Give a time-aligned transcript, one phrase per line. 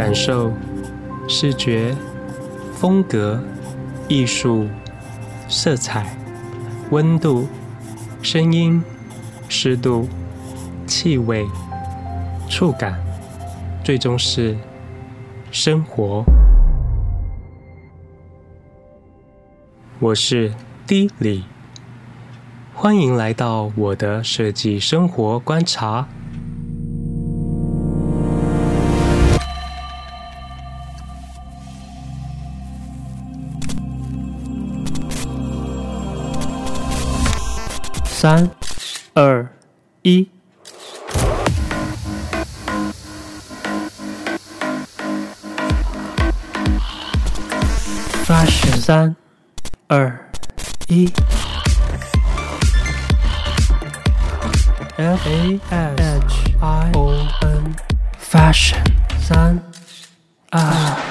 [0.00, 0.50] 感受、
[1.28, 1.94] 视觉、
[2.72, 3.38] 风格、
[4.08, 4.66] 艺术、
[5.46, 6.16] 色彩、
[6.90, 7.46] 温度、
[8.22, 8.82] 声音、
[9.46, 10.08] 湿度、
[10.86, 11.46] 气味、
[12.48, 12.98] 触感，
[13.84, 14.56] 最终是
[15.50, 16.24] 生活。
[19.98, 20.50] 我是
[20.86, 21.44] D 李，
[22.72, 26.08] 欢迎来到我的设计生活观察。
[38.20, 38.50] 三、
[39.14, 39.48] 二、
[40.02, 40.28] 一
[48.26, 49.16] ，Fashion 三。
[49.88, 50.30] 二
[50.88, 51.10] 一
[54.98, 58.84] ，F A H I O N，Fashion
[59.18, 59.58] 三
[60.50, 61.09] 二。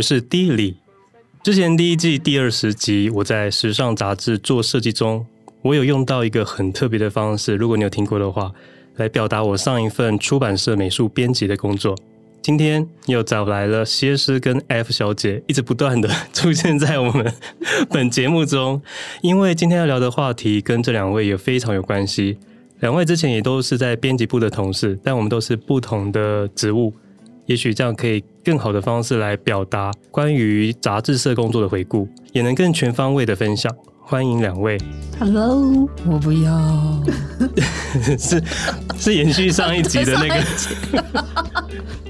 [0.00, 0.76] 是 D 李。
[1.42, 5.24] 之前第一季第二十集，我在时尚杂志做设计中，
[5.62, 8.52] 我有用到一个很特别的方式，如果你有听过的话，
[8.96, 11.96] 来表达我上一份出版社美术编辑的工作。
[12.42, 17.32] 今天又找来了谢师跟 F 小姐，一直不断的出现在我们
[17.90, 18.80] 本节目中，
[19.22, 22.38] 因为今天要聊的话题跟这两位也非常有关系。
[22.80, 26.94] 两位之前也都是在编辑部的同事，但我们都是不同的职务。
[27.50, 33.74] 也许这样可以更好的方式来表达关于杂志社工作的回顾，也能更全方位的分享。
[33.98, 34.78] 欢迎两位。
[35.18, 37.02] Hello，我不要。
[38.16, 38.40] 是
[38.96, 40.40] 是延续上一集的那个。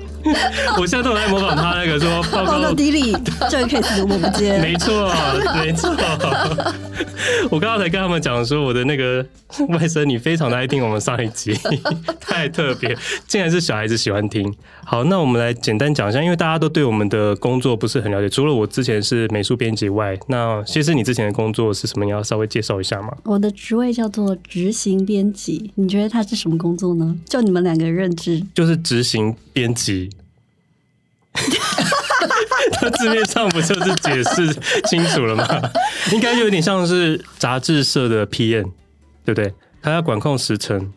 [0.78, 3.12] 我现在都在模仿他那个说 报告 D 李，
[3.50, 4.58] 这个 case 我们接。
[4.58, 5.12] 没错，
[5.56, 5.90] 没错。
[7.50, 9.24] 我刚刚才跟他们讲说，我的那个
[9.68, 11.58] 外甥女非常的爱听我们上一集，
[12.20, 14.52] 太特别，竟然是小孩子喜欢听。
[14.84, 22.04] 好，那我们来简单讲一下，因为大家都对我们的工作不是很了解，除了我之前是美术编辑外，那其实你之前的工作是什么？
[22.04, 23.08] 你要稍微介绍一下吗？
[23.24, 27.14] 我的职位叫做执行编辑，你觉得他是什么工作呢？
[27.28, 30.09] 就你们两个认知，就是执行编辑。
[32.90, 34.52] 他字面上不就是解释
[34.88, 35.46] 清楚了吗？
[36.12, 38.70] 应该就有点像是杂志社的 PM，
[39.24, 39.52] 对不对？
[39.80, 40.92] 他要管控时程。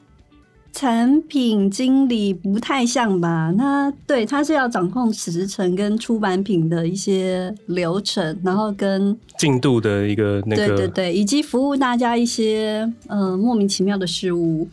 [0.72, 3.54] 产品经理不太像吧？
[3.56, 14.68] 那对，他是要掌控时程跟出版品的一些流程，然后跟进度的一个那个，对对对，以及服务大家一些呃莫名其妙的事物，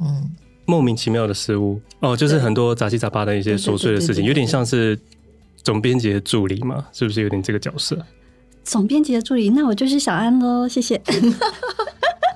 [0.00, 0.30] 嗯。
[0.66, 4.98] 莫名其妙的事物哦，就是很多杂七杂八的一些琐碎的事情，有点像是
[5.62, 8.04] 总编辑的助理嘛，是不是有点这个角色？
[8.64, 11.00] 总编辑的助理，那我就是小安喽，谢谢。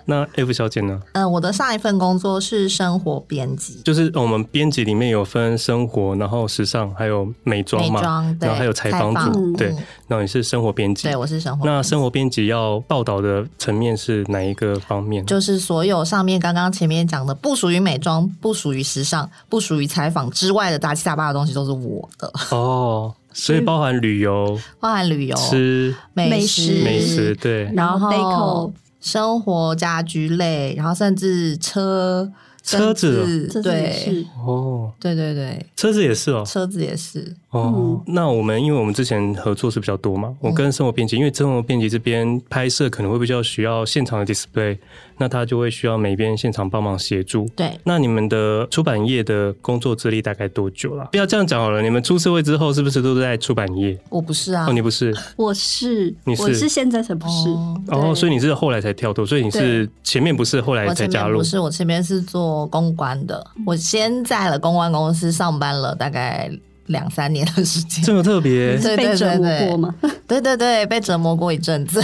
[0.04, 1.00] 那 F 小姐呢？
[1.12, 8.00] 嗯、呃，我的上一份工作是生活编辑，就是我们编辑里面有分生活，然后时尚，还有美妆嘛，
[8.40, 9.74] 然后还有采访组，嗯、对。
[10.08, 11.64] 那你是生活编辑，对，我是生活。
[11.64, 15.24] 那生活编辑要报道的层面是哪一个方面？
[15.24, 22.30] 就是所有上面刚刚前面讲的，不属于美妆、不属于时尚、不属于采访之外的杂七杂八的东西，都是我的。
[22.50, 28.70] 哦，所以包含旅游， 包含旅游、吃美食、美食，对，然后。
[29.02, 32.32] 生活家居类，然后甚至车。
[32.64, 38.02] 车子，对，哦，对对对，车子也是哦，车子也是哦。
[38.06, 44.76] 那我们因为我们之前合作是比较多嘛，我跟生活编辑，因为生活编辑这边拍摄可能会比较需要现场的 display，
[45.18, 47.48] 那他就会需要每边现场帮忙协助。
[47.56, 51.08] 对，那你们的出版业的工作资历大概多久了？
[51.12, 53.98] 不要这样讲好了，你们出社会之后是不是都在出版业？
[54.10, 57.48] 我不是啊，哦，你不是，我是，你是，我是现在才不是。
[57.88, 61.38] 哦，所以你是后来才跳脱，所以你是前面不是，后来才加入？
[61.38, 62.62] 不是，我前面是做。
[62.72, 66.50] 公关的，我先在了公关公司上班了大概
[66.86, 69.94] 两三年的时间，这么特别，对对对对，被折磨过吗？
[70.26, 72.02] 对对对，被折磨过一阵子，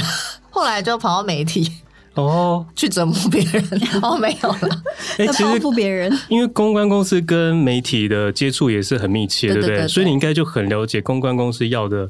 [0.51, 1.71] 后来就跑到媒体
[2.15, 3.65] 哦，去折磨别人，
[4.03, 4.83] 哦，没有了，
[5.19, 9.87] 哎、欸，其实报复别人，因为公关公司跟媒体的接触也是很密切，对不对？
[9.87, 12.09] 所以你应该就很了解公关公司要的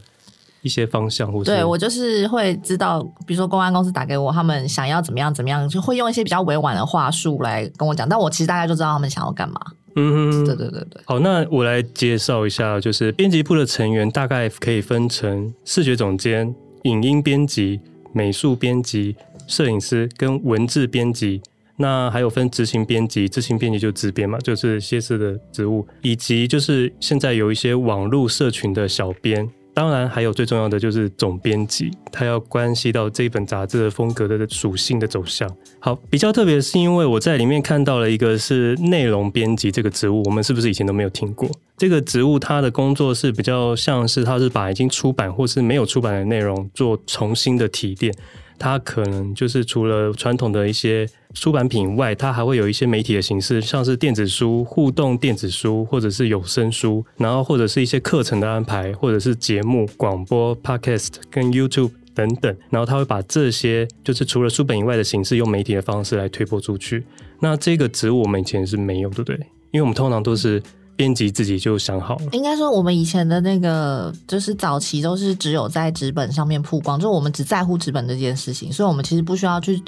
[0.63, 9.61] 一些方向，或是对我就是会知道，比如说公关公司打给我，他们想要怎么样怎么样，就会用一些比较委婉的话术来跟我讲，但我其实大概就知道他们想要干嘛。
[9.97, 11.03] 嗯哼，对对对对。
[11.05, 16.55] 好，那我来介绍一下，就是编辑部的成员大概可以分成视觉总监、
[16.85, 17.81] 影音编辑、
[18.13, 21.41] 美术编辑、摄影师跟文字编辑。
[21.81, 29.49] 那还有分执行编辑，执行编辑就执编嘛，就是谢师的职务，以及就是现在有一些网络社群的小编。
[29.79, 35.49] 当然，还有最重要的就是总编辑，它要关系到这本杂志的风格的属性的走向。
[35.79, 41.49] 好，比较特别是因为我在里面看到了一个是内容编辑这个职务，我们是不是以前都没有听过？
[41.77, 48.13] 这个职务它的工作是比较像是它是把已经出版或是没有出版的内容做重新的提炼。
[48.59, 51.09] 它可能就是除了传统的一些
[51.41, 62.55] 出版品外，它还会有一些媒体的形式，像是电子书、互动电子书，或者是有声书，然后或者是一些课程的安排，或者是节目、广播、Podcast 跟 YouTube 等等。
[62.71, 67.05] 然后它会把这些就是除了书本以外的形式，用媒体的方式来推播出去。
[67.41, 69.37] 那这个职务我们以前是没有，对不对？
[69.71, 70.63] 因为我们通常都是。
[70.99, 72.23] 编辑自己就想好了。
[72.33, 79.81] 应该说，我们以前的那个就是早期都是只有在纸本上面曝光，就我们只在乎纸本这件事情，所以我们其实不需要去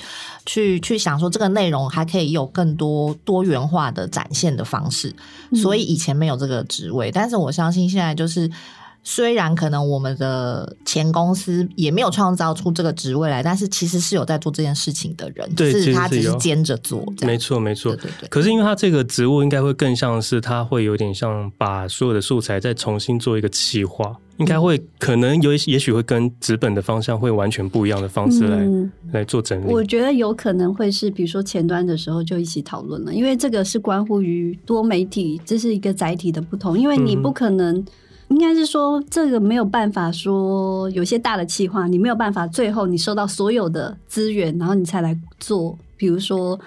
[0.46, 5.12] 去去想说这个内容还可以有更多多元化的展现的方式，
[5.56, 7.10] 所以以前没有这个职位。
[7.10, 8.48] 但是我相信现在就是。
[9.02, 17.02] 虽然可能我们的前公司也没有创造出这个职位来，但是其实是有在做这件事情的人，对，是他只是兼着做。
[17.22, 18.28] 没错，没错，对对对。
[18.28, 29.72] 可是因为他这个职务应该会更像是他会有点像把所有的素材再重新做一个企划，应该会可能有也许会跟纸本的方向会完全不一样的方式来、嗯、来做整理。
[29.72, 37.74] 我觉得有可能会是，比如说前端的时候就一起讨论了，因为这个是关乎于多媒体，这是一个载体的不同，因为你不可能。
[37.76, 37.86] 嗯
[38.30, 45.76] 应该是说，这个没有办法说有些大的企划，你没有办法最后你收到所有的资源，然后你才来做。
[45.96, 46.58] 比如说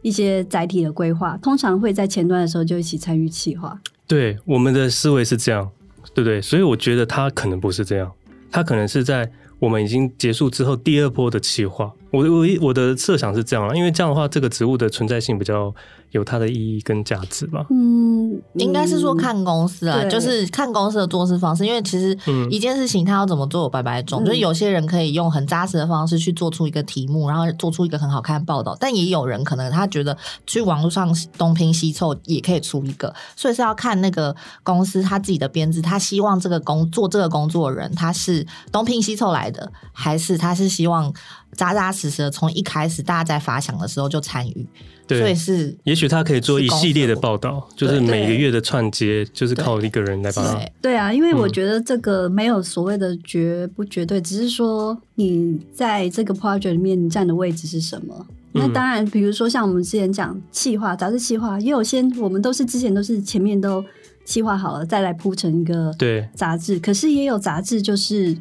[0.00, 3.78] 一些载体的规划，通常会在前端的时候就一起参与企划。
[4.06, 5.68] 对，我们的思维是这样，
[6.14, 6.40] 对不对？
[6.40, 8.10] 所以我觉得他可能不是这样，
[8.50, 11.92] 他可能是在我们已经结束之后第二波的企划。
[12.10, 15.74] 我我我的设想是这样了，因为这样的话，这个职务的存在性比较。
[16.10, 17.66] 有它的意义跟价值吧。
[17.70, 21.66] 嗯，应该是说看公司啊，就是看公司的做事方式。
[21.66, 22.16] 因为其实
[22.50, 28.76] 一件事情它要怎么做有百百种，嗯，就是有些人可以用很扎实的方式去做出一个题目，然后做出一个很好看的报道。
[28.80, 30.16] 但也有人可能他觉得
[30.46, 41.12] 去网络上东拼西凑也可以出一个，所以是要看那个公司他自己的编制，他希望这个工做这个工作的人他是东拼西凑来的，还是他是希望
[41.52, 44.66] 扎扎实实的从一开始大家在发想的时候就参与。
[45.08, 50.60] 对，所以是，也许他可以做一系列的报道，就是每个月的串接，就是靠一个人来帮他。
[50.82, 58.26] 对啊，因为我觉得这个没有所谓的绝不绝对，只是说你在这个 project 里面你站的位置是什么。
[58.52, 63.82] 嗯、那当然，比如说像我们之前讲企划、杂志企划，也有些我们都是之前都是前面都
[64.26, 66.78] 企划好了，再来铺成一个对杂志。
[66.78, 68.36] 可是也有杂志就是。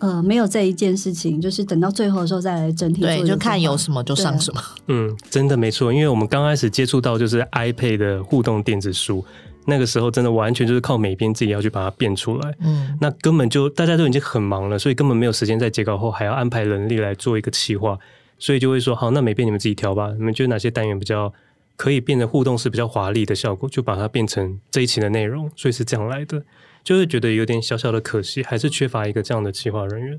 [0.00, 3.08] 呃，没有这一件事情，就是等到最后的时候再来整体做。
[3.10, 4.62] 对，就看有什么就上什么。
[4.86, 9.24] 嗯，真的没错，因为我们刚开始接触到就是 iPad 的互动电子书，
[9.66, 12.54] 那个时候真的完全就是靠每编自己要去把它变出来。
[12.60, 17.98] 嗯，那根本就大家都已经很忙了，所以根本没有时间在截稿后还要安排人力来做一个企划，
[18.38, 21.32] 所以就会说好，那每编你们自己挑吧，你们觉得哪些单元比较
[21.76, 26.42] 可以变得互动是比较华丽的效果，就把它变成这一期的内容，所以是这样来的。
[26.88, 30.18] 就会觉得有点小小的可惜，还是缺乏一个这样的企划人员。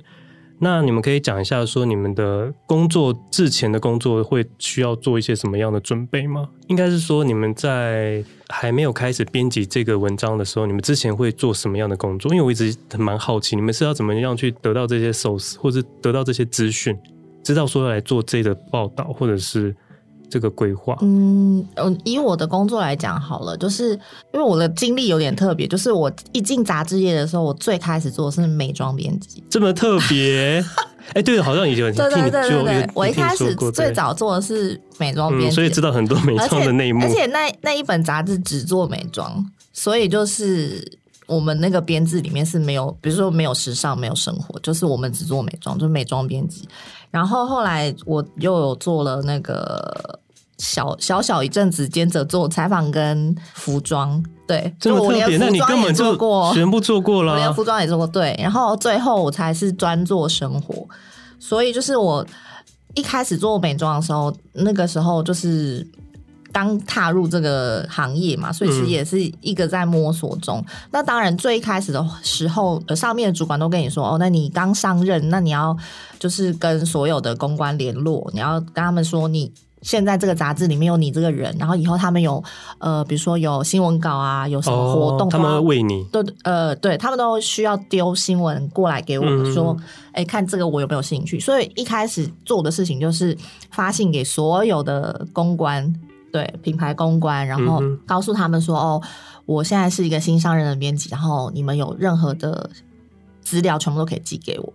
[0.60, 6.48] 那你们可以讲一下，说你们的工作之前的工作会需要做一些什么样的准备吗？
[6.68, 12.32] 应该是说你们在还没有开始编辑这个文章的时候，你们之前会做什么样的工作？
[12.32, 16.96] 因为我一直蛮好奇，你们是要怎么样去得到这些 source，或者得到这些资讯，
[17.44, 19.76] 知道说要来做这个报道，或者是。
[20.30, 23.92] 这个规划，嗯嗯，以我的工作来讲好了，就是
[24.34, 30.64] 因为我的经历有点特别，就是我一进杂志业的时候，我最开始做的是美妆编辑，这么特别？
[31.10, 39.44] 哎、欸，对，好像以前听你就有有我一开始最早做的是美妆编辑、嗯，所以知道很多美妆的内幕，而且，而且那那一本杂志只做美妆，
[39.74, 46.70] 所以就是我们那个编制里面是没有，比如说没有时尚，没有生活，就是我们只做美妆，就是美妆编辑。
[47.12, 50.20] 然后后来我又有做了那个
[50.58, 56.16] 小小小一阵子兼着做采访跟服装，对，这么特别，那你根本就
[56.54, 58.38] 全部做过了，我连服装也做过，对。
[58.40, 60.88] 然后最后我才是专做生活，
[61.40, 62.26] 所以就是我
[62.96, 65.88] 一开始做美妆的时候，那个时候就是
[66.52, 70.58] 刚踏入这个行业嘛，所以其实也是一个在摸索中。
[70.60, 75.76] 嗯、那当然，最一开始的时候，上面的主管都跟你说：“哦，那你刚上任，那你要
[76.20, 79.52] 就是跟所有的公关联络，你要跟他们说你。”
[79.82, 82.44] 现在这个杂志里面有你这个人，然后以后他们有
[82.80, 89.78] 呃，比如说有新闻稿啊，有什么活动，哦、他们为你，对呃，对他们都需要丢新闻过来给我们、嗯、说，
[90.12, 91.40] 哎，看这个我有没有兴趣。
[91.40, 93.38] 所以一开始做的事情就是
[93.72, 95.96] 发信给所有的公关，
[96.32, 99.02] 对品牌公关，然后告诉他们说，哦，
[99.46, 102.70] 我现在是一个新上任的编辑，然后你们有任何的
[103.42, 104.74] 资料，全部都可以寄给我。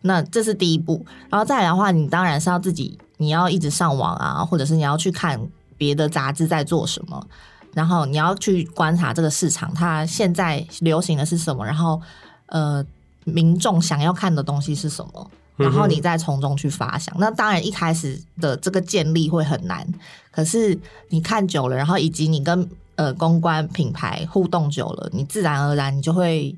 [0.00, 2.98] 那这是第一步，然后再来的话，你当然是要自己。
[3.20, 5.40] 你要一直上网啊，或者是你要去看
[5.76, 7.26] 别的杂志在做什么，
[7.74, 12.00] 然后你要去观察这个市场，它现在流行的是什么，然后
[12.46, 12.86] 呃，
[13.24, 17.14] 民众想要看的东西是什么，然后你再从中去发想。
[17.16, 19.86] 嗯、那当然一开始的这个建立会很难，
[20.30, 20.78] 可是
[21.10, 26.56] 你看久了，然后以及你跟呃公关品牌互动久了，你自然而然你就会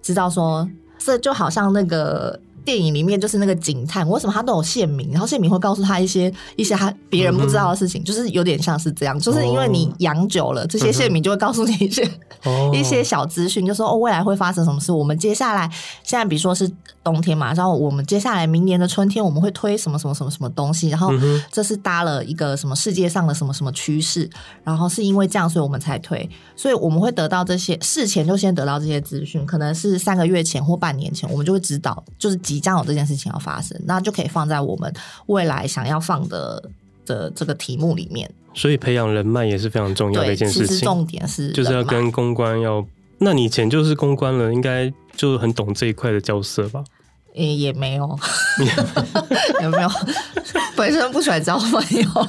[0.00, 0.66] 知道说，
[0.98, 2.40] 这就好像那个。
[2.66, 5.12] 电影里面就是那个警探，为什么他都有线民？
[5.12, 12.04] 然后线民会告诉他一些一些他别人不知道的事情，嗯、就是有点像是这样，就是因为你养久了，哦、这些线民就会告诉你一些、
[12.42, 14.90] 哦、一些小资讯，就说哦，未来会发生什么事。
[14.90, 15.70] 我们接下来
[16.02, 16.68] 现在比如说是
[17.06, 21.12] 冬天嘛，然后我们接下来明年的春天我们会推什么什么什么什么东西，然后
[21.52, 24.28] 这是搭了一个什么世界上的什么什么趋势，
[24.64, 32.36] 然后是因为这样，所以我们才推，所以我们会得到这些事前就先得到这些资讯，可能是三个月前或半年前，我们就会知道，就是。
[32.46, 34.92] 即将有这件事情要发生，那就可以放在我们
[35.26, 36.62] 未来想要放的
[37.04, 38.30] 的这个题目里面。
[38.54, 40.78] 所以培养人脉也是非常重要的一件事情。
[40.80, 42.86] 重点是就是要跟公关要，
[43.18, 46.84] 那你以前就是公关了，应该就很懂这一块的角色吧？
[47.36, 48.18] 也也没有，
[49.62, 49.88] 有没有？
[50.76, 52.26] 本身不喜欢交朋友。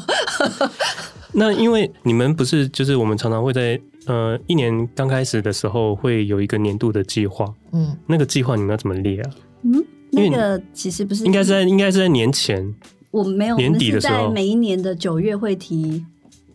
[1.34, 9.32] 那因为你们不是就是我们常常会在呃一年刚开始的时候会有一个年度的计划，嗯，那个计划你们要怎么列啊？
[9.64, 9.84] 嗯。
[10.10, 12.74] 那个其实不是，应该是在应该是在年前，
[13.12, 16.06] 我没有年底的时候，每一年的九月会提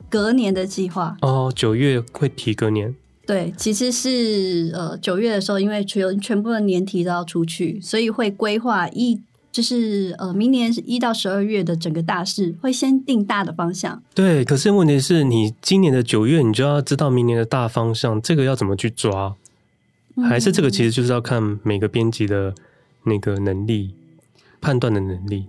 [0.09, 1.15] 隔年的计划。
[1.21, 2.95] 哦，九月会提隔年。
[3.27, 14.03] 对，其实是呃九月的时候，因为全全部的年题都要出去，所以会规划一就是呃明年一到十二月的整个大事，会先定大的方向。
[14.15, 19.35] 对，可是问题是你今年的九月，你就要知道明年的大方向，这个要怎么去抓？
[20.29, 22.55] 还是这个其实就是要看每个编辑的。
[23.05, 23.97] 那个能力，
[24.61, 25.47] 判断的能力，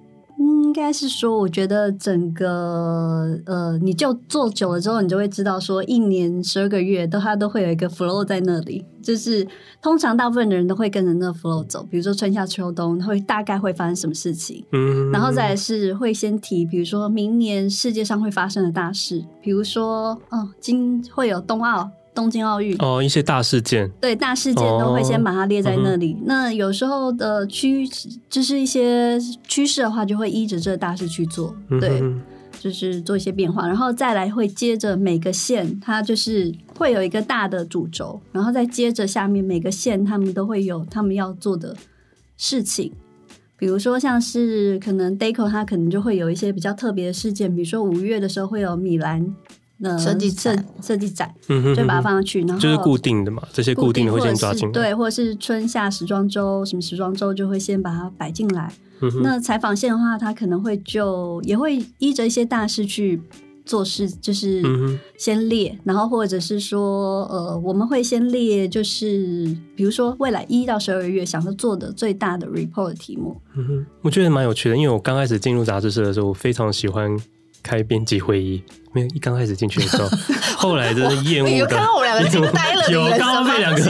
[0.73, 9.47] 应该是说，我觉得整个呃，你就做久了之后，你就会知道说，一年十二个月都它都会有一个 flow 在那里，就是
[9.83, 11.85] 通常大部分的人都会跟着那个 flow 走。
[11.91, 21.87] 比如说春夏秋冬，会大概会发生什么事情，嗯，然后再来是会先提，比如说明年世界上会发生的大事，比如说哦，今会有冬奥。
[22.13, 26.13] 东京奥运哦，一些大事件，对，大事件都会先把它列在那里。
[26.13, 27.87] 哦嗯、那有时候的趋
[28.29, 32.21] 就是一些趋势的话，就会依着这个大事去做，对，嗯、
[32.59, 41.75] 就是做一些变化，然后再来会接着每个县，它就是会有一个大的主轴，然后再接着下面每个县，他们都会有他们要做的
[42.37, 42.91] 事情。
[43.57, 49.33] 比如说像是可能 Daco，它可能就会有一些比较特别的事件，比如说五月的时候会有米兰。
[49.99, 51.33] 设计设，设计展，
[51.75, 58.73] 就把它放上去，然后就是固定的嘛，这些固定的会先抓进来，对，或者是春夏时装周，什么时装周就会先把它摆进来。
[59.01, 63.21] 嗯、那采访线的话，它可能会就也会依着一些大事去
[63.65, 64.63] 做事，就是
[65.17, 73.35] 先列，嗯、然后或者是说，呃，我们会先列，就是比如说未来一到十二月想要做的最大的 report 的题目。
[73.55, 77.13] 嗯哼，我觉得蛮有趣的，因为我刚开始进入杂志社的时候，我非常喜欢
[77.63, 78.61] 开编辑会议。
[78.91, 80.07] 没有，一刚开始进去的时候，
[80.55, 81.57] 后来真的厌恶的。
[81.57, 83.81] 有看到我们两个惊呆了，有刚刚被两个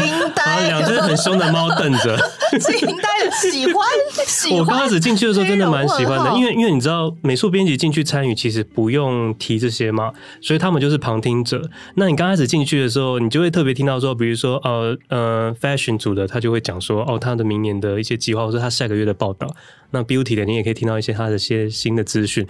[0.69, 2.17] 两只很凶的猫瞪着，
[2.57, 3.31] 惊呆了。
[3.41, 3.85] 喜欢，
[4.25, 4.59] 喜欢。
[4.59, 11.69] 我刚开始进去的时候真的蛮喜欢的，因为因为你知道，美术编辑进去参与其实不用提这些嘛，所以他们就是旁听者。
[11.95, 19.53] 那你刚开始进去的时候，你就会特别听到说，比如说呃呃，fashion 组的他就会讲说，哦，他的明年的一些计划，或者他下个月的报道。
[19.91, 22.47] 那 beauty 的你也可以听到一些他的一些新的资讯。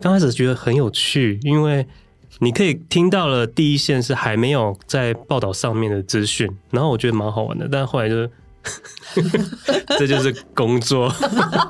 [0.00, 1.86] 刚开始觉得很有趣，因为
[2.40, 7.66] 你可以听到了第一线是还没有在报道上面的资讯，然后我觉得蛮好玩的。
[7.70, 8.30] 但后来就是，
[9.98, 11.10] 这就是工作，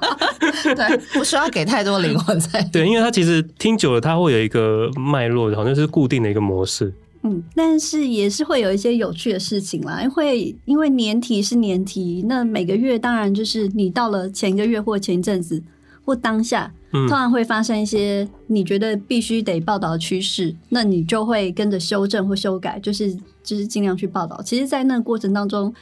[0.75, 2.61] 对，不需要给太多灵魂在。
[2.73, 6.93] 对，因为他其实听久了，他会有一个脉络，好像是固定的一个模式。
[7.23, 15.63] 嗯，但是也是会有一些有趣的事情啦，会因为年题是年题，那每个月当然就是你到了前一个月或前一阵子
[16.05, 16.73] 或当下。
[17.07, 24.41] 通常会发生一些你觉得必须得报道的趋势，那你就会跟着修正或修改，就是就是尽量去报道。
[24.43, 25.75] 其实，在那个过程当中，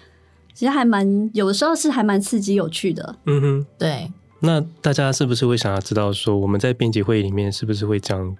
[0.52, 3.16] 其实还蛮有的时候是还蛮刺激有趣的。
[3.26, 4.10] 嗯哼，对。
[4.40, 8.36] 那大家是不是会想要知道说，我们在编辑会议里面是不是会讲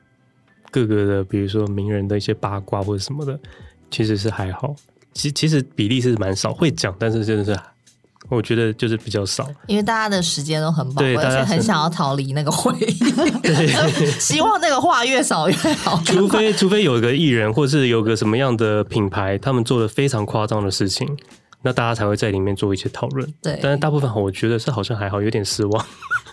[0.70, 3.38] 各个的，比如说名人的一些八卦或者什么的？
[3.90, 4.74] 其实是还好，
[5.12, 7.58] 其其实比例是蛮少会讲，但是真的是。
[8.30, 12.98] 我觉得就是比较少，因为大家的时间都很宝贵，而且很想要逃离那个会议，
[13.42, 13.66] 对，
[14.18, 16.00] 希望那个话越少越好。
[16.06, 21.06] 除非除非有一个艺人，或是有个什么样的品牌，他们做了非常夸张的事情，
[21.62, 23.30] 那大家才会在里面做一些讨论。
[23.42, 25.86] 对，但是大部分我觉得是好像还好，有点失望。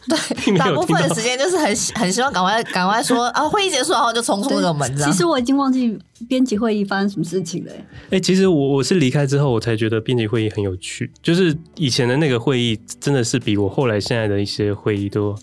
[0.07, 1.65] 对，大部分的时间就是很
[1.95, 4.97] 很希望赶快赶快说啊，会议结束然后就冲出那个门。
[4.97, 7.71] 其实我已经忘记编辑会议发生什么事情了。
[7.71, 11.11] 哎、欸，其实我我是离开之后，我才觉得编辑会议很有趣。
[11.21, 15.35] 就是以前的那个会议，真的是比我后来现在的一些会议都。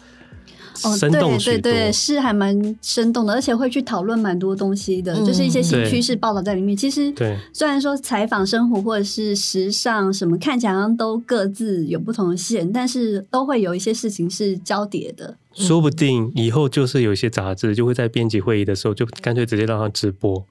[0.84, 6.76] 哦，对对对，是还蛮生动的，而且会去讨论蛮多东西的，嗯、就是一些新趋势报道在里面。
[6.76, 15.36] 其实，对，虽然说采访生活或者是时尚什么，看起来好像都各自有不同的线，但是都会有一些事情是交叠的。
[15.54, 20.44] 说不定以后就是有一些杂志就会在编辑会议的时候，就干脆直接让他直播。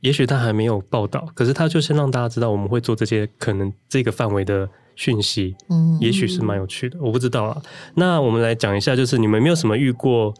[0.00, 4.68] 也许他还没有报道，可是他就是让大家知道我们会做这些可能这个范围的。
[5.00, 7.56] 讯息，嗯，也许是蛮有趣的，我不知道啊。
[7.94, 10.34] 那我们来讲一下，就是你们没有什么遇过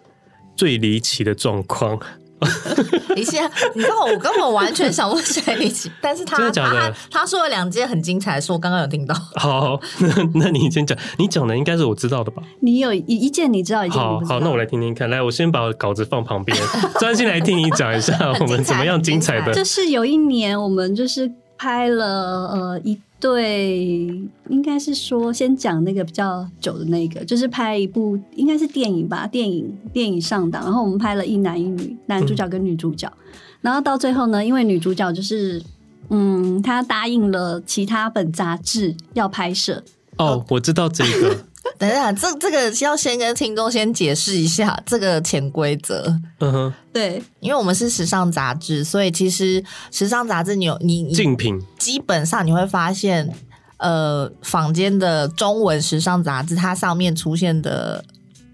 [0.54, 1.98] 最离奇的状况？
[3.16, 3.40] 一些，
[3.74, 6.94] 你知道我根本完全想不起来离奇， 但是他真的的？
[7.10, 9.14] 他他说了两件很精彩的事，我刚刚有听到。
[9.36, 12.42] 好， 那那你先讲，你讲的应该是我知道的吧？
[12.60, 13.98] 你有一一件你知道，一件。
[13.98, 15.08] 好，好，那我来听听看。
[15.08, 16.54] 来，我先把稿子放旁边，
[17.00, 19.54] 专心来听你讲一下我们怎么样精彩的。
[19.54, 22.04] 就是有一年，我们就是拍了
[22.52, 23.00] 呃一。
[23.20, 24.06] 对，
[24.48, 35.62] 应该是说先讲那个比较久的那个，就是拍一部应该是电影吧，电影电影上档，然后我们拍了一男一女，男主角跟女主角，嗯、然后到最后呢，因为女主角就是
[36.08, 39.84] 嗯，她答应了其他本杂志要拍摄。
[40.16, 41.36] 哦，我知道这个。
[41.78, 46.04] 等一下，这这个要先跟听众先解释一下这个潜规则。
[46.40, 53.32] 嗯哼，对，因为我们是时尚杂志，所以其实时尚杂志你有你竞品，基本上你会发现，
[53.78, 58.04] 呃，坊间的中文时尚杂志，它上面出现的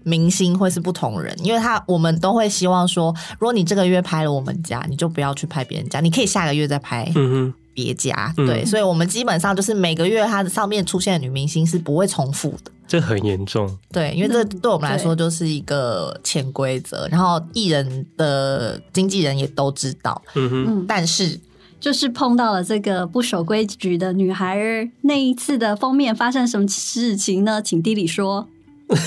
[0.03, 7.09] 明星会是不同人，因为他我们都会希望说，如果你这个月拍了我们家，你就不要去拍别人家，你可以下个月再拍。
[7.15, 7.53] 嗯哼。
[7.77, 13.77] 别家对，嗯、所以我们基本上就是每个月它的上面出现的女明星是不会重复的，这很严重。
[13.91, 20.19] 对，因为这对我们来说就是一个潜规则，然后艺人的经纪人也都知道。
[20.33, 21.39] 嗯哼，但是
[21.79, 27.61] 就是碰到了这个不守规矩的女孩儿，那一次的封面发生什么事情呢？
[27.61, 28.47] 请地理说。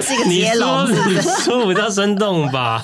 [0.00, 2.80] 是一个接龙， 你说比较生动吧？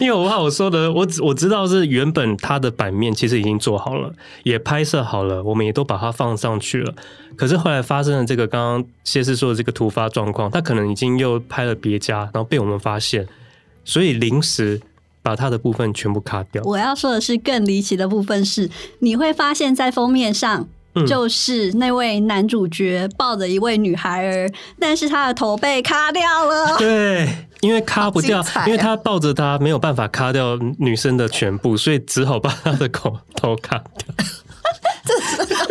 [0.00, 6.94] 因为我怕我说的，我我知道是原本它的版面其实已经做好了，也拍摄好了，我们也都把它放上去了。
[7.36, 13.26] 可是后来发生了这个刚刚谢师说的这个突发状况，他可能已经又拍了别家，然后被我们发现，
[13.84, 14.80] 所以临时
[15.22, 16.62] 把它的部分全部卡掉。
[16.64, 20.68] 我要说的是更离奇的部分是，你会发现在封面上。
[21.08, 26.76] 就是那位男主角抱着一位女孩儿，但是他的头被卡掉了。
[26.78, 27.28] 对，
[27.64, 34.14] 因为卡不掉，因为他抱着他没有办法卡掉女生的全部，所以只好把他的口头卡掉。
[35.06, 35.14] 这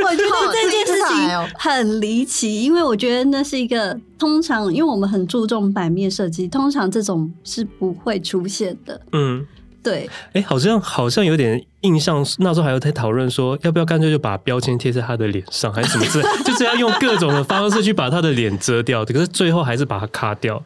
[0.03, 8.99] 我觉得这件事情很离奇，因为我觉得那是一个通常，因为我们很注重版面设计，通常这种是不会出现的。
[9.11, 9.45] 嗯。
[9.83, 19.03] 对，哎，好像好像有点印象，那时候还有在讨论说，要不要干脆就把标签贴在他的脸上，还是什么之类，就是要用各种的方式去把他的脸遮掉。
[19.03, 20.63] 可是最后还是把它卡掉，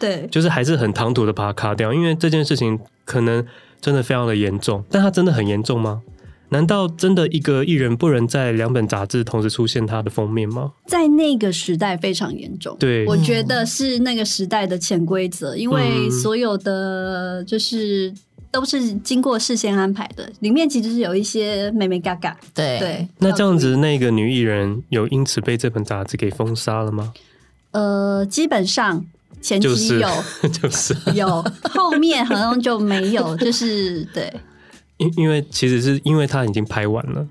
[0.00, 3.46] 对，就是还是很唐突的把它卡掉，因为这件事情可能
[3.80, 4.82] 真的非常的严重。
[4.90, 6.02] 但它真的很严重吗？
[6.48, 10.72] 难道真的一个艺人不能在两本杂志同时出现他的封面吗？
[10.86, 18.12] 在那个时代非常严重，对，我觉得是那个时代的潜规则，因为所有的就是。
[18.52, 22.36] 都是经过事先安排的，里面其实是有一些美美嘎嘎。
[22.52, 27.12] 对对，那这样子，那个女艺人有因此被这本杂志给封杀了吗？
[27.70, 29.06] 呃，基本上
[29.40, 30.08] 前期有，
[30.42, 34.32] 就是、 就是、有，后面好像就没有，就是 对。
[34.98, 37.26] 因因为其实是因为他已经拍完了。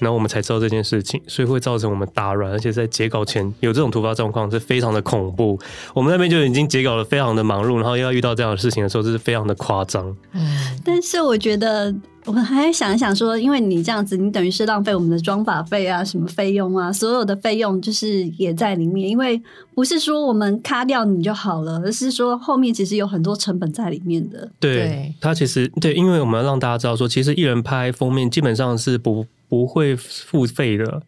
[0.00, 5.56] 然后我们才知道这件事情，所以会造成我们打乱，而且在截稿前有这种突发状况是非常的恐怖。
[5.94, 10.04] 我们那边就已经截稿了，非常的忙碌，然后又要遇到这样的事情的时候，这是非常的夸张。
[10.32, 11.94] 嗯，但是我觉得
[12.26, 19.06] 我们还想一想说，因为你这样子，你等于是浪费我们的妆发费啊，什么费用啊，所有的费用就是也在里面。
[19.08, 19.40] 因为
[19.74, 24.48] 不是说我们卡掉你就好了，而是说后面其实有很多成本在里面的。
[24.58, 31.02] 对，对他其实对，因为我们要让大家知道说，其实艺人拍封面基本上是不不会付费的，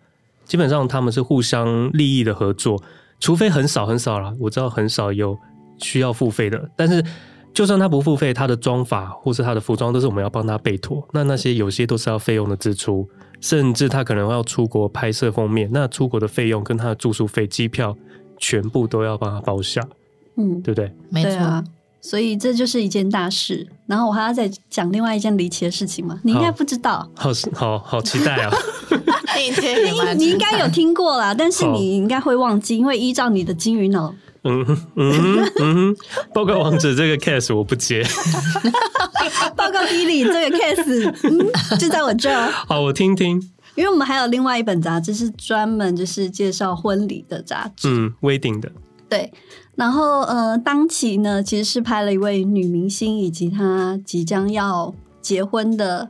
[0.44, 2.82] 基本上他们是互相利益的合作，
[3.20, 5.38] 除非很少很少啦，我知道很少有
[5.78, 7.02] 需要付费的，但是。
[7.56, 11.02] 就算他不付费，他的妆法或是他的服装都是我们要帮他备妥。
[11.14, 13.08] 那那些有些都是要费用的支出，
[13.40, 17.96] 甚至他可能要出国拍摄封面，那出国的费用跟他的住宿费、机票
[18.36, 19.80] 全部都要帮他包下。
[20.36, 20.92] 嗯，对不对？
[21.08, 21.64] 没错啊。
[22.02, 23.66] 所以这就是一件大事。
[23.86, 26.20] 然后我还要再讲另外一件离奇的事情吗？
[26.24, 27.08] 你应该不知道。
[27.16, 28.52] 好，好好期待啊！
[29.34, 34.14] 你你应该有听过啦，但是你应该会忘记，因为依照你的金鱼脑。
[34.46, 35.96] 嗯嗯嗯，
[36.32, 38.02] 报告王子这个 case 我不接。
[39.56, 42.50] 报告 Dilly 这个 case，嗯，就在我这儿。
[42.50, 43.42] 好，我听听。
[43.74, 48.72] 因为我们还有另外一本杂志是专门就是介绍婚礼的杂志，嗯，wedding 的。
[49.08, 49.30] 对，
[49.74, 56.08] 然后呃，当期呢其实是拍了一位女明星以及她即将要结婚的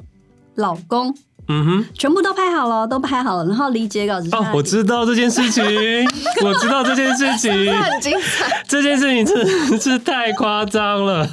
[0.54, 1.14] 老公。
[1.48, 4.28] 嗯哼，全部都拍好了，都拍好了，然后离截稿子。
[4.32, 5.64] 哦，我知道这件事情，
[6.44, 8.64] 我知道这件事情，很精彩。
[8.66, 11.28] 这件事情真是太夸张了。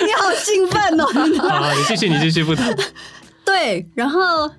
[0.00, 1.06] 你好兴奋哦！
[1.48, 2.74] 好，你继续，你继续不谈。
[3.44, 4.50] 对，然后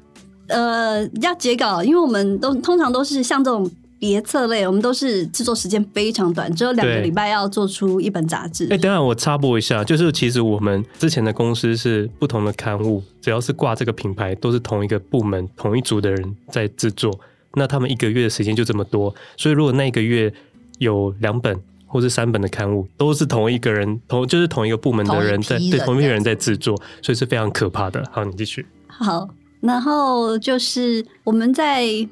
[0.47, 3.69] 呃，要截稿，因为我们都通常都是像这种。
[3.99, 8.67] 别册类，我们都是制作时间非常短，只有两个礼拜要做出一本杂志。
[8.69, 17.19] 哎，等下我插播一下，就是其实我们之前的公司是不同的刊物，只要是挂这个品牌，都是同一个部门、同一组的人在制作。
[17.55, 20.31] 那他们一个月的时间就这么多，所以如果那一个月
[20.77, 28.03] 有两本或是三本的刊物，都是同一个人同就是同一个部门的人在对同一批人在制作，所以是非常可怕的。
[28.12, 28.63] 好，你继续。
[28.86, 29.27] 好，
[29.62, 32.07] 然后就是我们在。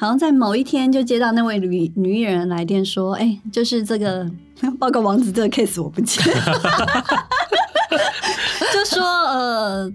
[0.00, 4.24] 好像在某一天就接到那位女女艺人来电说：“哎、就是这个
[4.78, 6.22] 报告王子这个 case 我不接，
[8.72, 9.92] 就说呃，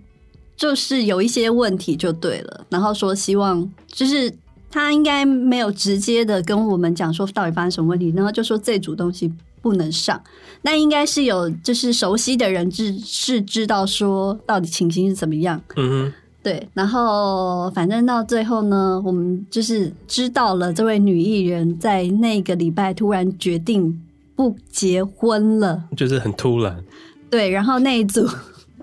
[0.58, 4.30] 就是有一些问题就对了，然后说希望就是
[4.70, 10.22] 他应该没有直接的跟我们讲说到底发生什么问题，然后就说这组东西不能上，
[10.64, 16.12] 那应该是有就是熟悉的人是是知道说到底情形是怎么样。”嗯。
[16.44, 24.02] 对，然后反正到最后呢，我们就是知道了这位女艺人，在那个礼拜突然决定
[24.36, 26.84] 不结婚了，就是很突然。
[27.30, 28.28] 对，然后那一组，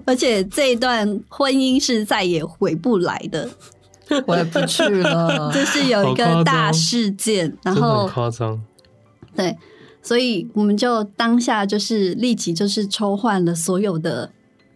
[0.06, 3.46] 而且这一段婚姻是再也回不来的，
[4.26, 5.52] 回不去了。
[5.52, 8.58] 就是有一个大事件，然后很夸张。
[9.36, 9.54] 对，
[10.02, 14.30] 所以我们就当下就是立即就是抽换了所有的。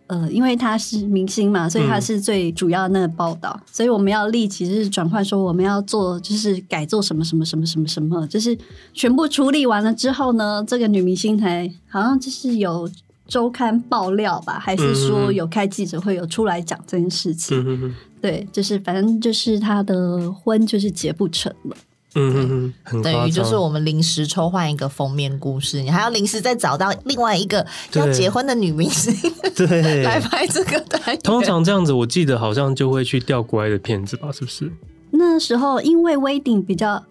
[0.06, 8.56] 呃，因为他是明星嘛，所以他是最主要的那个报道，嗯、所以我们要立即就是转换说我们要做就是改做什么什么什么什么什么，就是
[8.92, 12.88] 全部处理完了之后呢，这个女明星才好像就是有
[13.26, 17.94] 周刊爆料吧，还是说有开记者会有出来讲这件事情？
[18.20, 21.76] 对，就是反正就是他的婚就是结不成了。
[22.14, 29.12] 嗯嗯，等于就是我们临时抽换一个封面故事，你还要临时再找到另外一个要结婚的女明星，
[29.56, 30.98] 对， 来拍这个的。
[31.22, 34.70] 通常这样子，我记得好像就会去调国外的片子吧，是不是？
[35.10, 37.02] 那时候因为 wedding 比较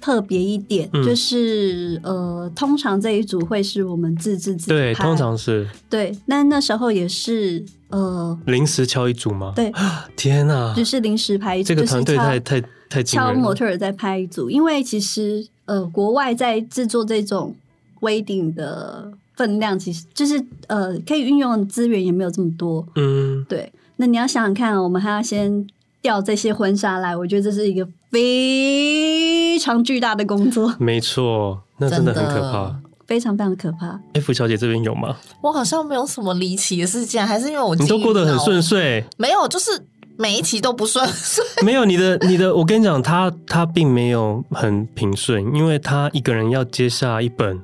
[0.00, 6.16] 特别一点，嗯、就是呃，通常这一组会是我们自制自拍，对，通常是对。
[6.26, 9.52] 那那时候也是呃，临时敲一组吗？
[9.56, 9.72] 对，
[10.16, 12.62] 天哪，就是临时拍一组，这个团队太太。
[13.04, 17.54] 敲模特儿在拍一组，因为其实呃，国外在制作这种
[18.00, 22.86] wedding 的分量，其实就是呃，可以运用的资源也没有这么多。
[22.96, 23.70] 嗯，对。
[23.96, 25.66] 那你要想想看，我们还要先
[26.00, 30.74] 调这些婚纱来，我觉得这是一个非常巨大的工作。
[30.80, 34.00] 没错，那真的很可怕，非常非常可怕。
[34.14, 35.16] F 小姐这边有吗？
[35.42, 39.70] 我好像没有什么离奇的事件，还是因为我你都过得很顺遂，没有，就是。
[40.18, 41.08] 每一期都不顺，
[41.64, 47.60] 没有你的你的，我跟你讲，他他并没有很平顺，因为他一个人要接下一本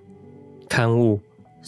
[0.68, 1.18] 刊物。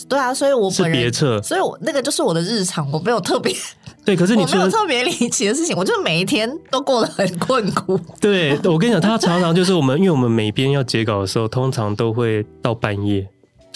[0.08, 3.52] 对啊，所以我本人是别册，所以我那个就是我的日常，我没有特别
[4.04, 7.98] 对，可是你我没有特别离奇的事情，我就每一天都过得很困苦。
[8.20, 13.26] 对，我跟你讲，他常常就是我们，因为我们每边要截稿的时候，通常都会到半夜。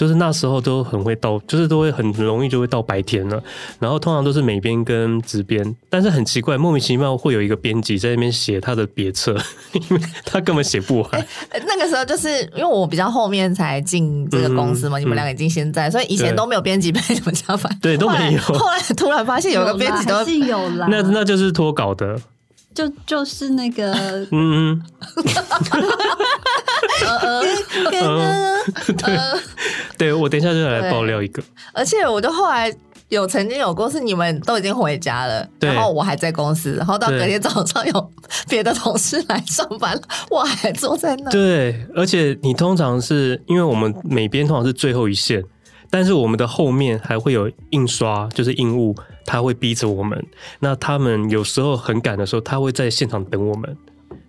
[0.00, 3.38] 就是那时候都很会到，就是都会很容易就会到白天了。
[3.78, 9.36] 然后通常都是美编跟直编，但是很奇怪，莫名其妙会有一个编辑在那边写他的别册，
[9.76, 11.10] 因为他根本写不完。
[11.50, 18.40] 欸，那个时候就是因为我比较后面才进这个公司嘛，嗯、你们两个已经现在，嗯、所以以前都没有编辑被你们加班，对，都没有。
[18.40, 22.18] 后来突然发现有个编辑都是有啦，那那就是脱稿的。
[22.74, 23.92] 就就是那个，
[24.30, 24.80] 嗯，
[28.96, 29.18] 对，
[29.98, 31.42] 对我等一下就来爆料一个。
[31.72, 32.72] 而且我就后来
[33.08, 38.12] 有曾经有过是你们都已经回家了，然后我还在公司，然后到隔天早上有
[38.48, 41.30] 别的同事来上班了，我还坐在那。
[41.30, 45.42] 对，而且你通常是因为我们每边通常是最后一线。
[45.90, 48.94] 但是我们的后面还会有印刷，就是印务，
[49.26, 50.24] 他会逼着我们。
[50.60, 53.76] 那他们有时候很赶的时候，他会在现场等我们，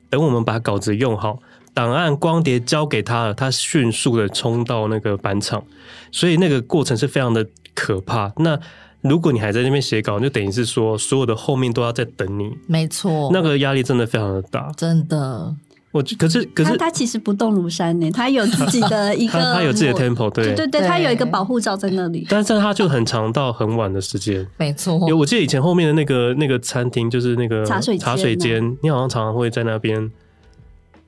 [0.09, 1.39] 等我们把稿子用好，
[1.73, 5.63] 档案光碟交给他了，他迅速的冲到那个板场，
[6.11, 7.45] 所以那个过程是非常的
[7.75, 8.33] 可怕。
[8.37, 8.59] 那
[9.01, 15.55] 如果你还在那边写稿，就等于是说所有的后面都要在等你，没错，那个压力真的非常的大，真的。
[15.91, 22.25] 我可是可是他其实不动如山呢，他有自己的 一个，他有自己的 tempo，对对对，对他有一个保护罩在那里。
[22.29, 25.07] 但是他就很长到很晚的时间， 没错。
[25.09, 30.11] 有我记得以前后面的那个那个餐厅就是那个茶水茶水间，你好像常常会在那边。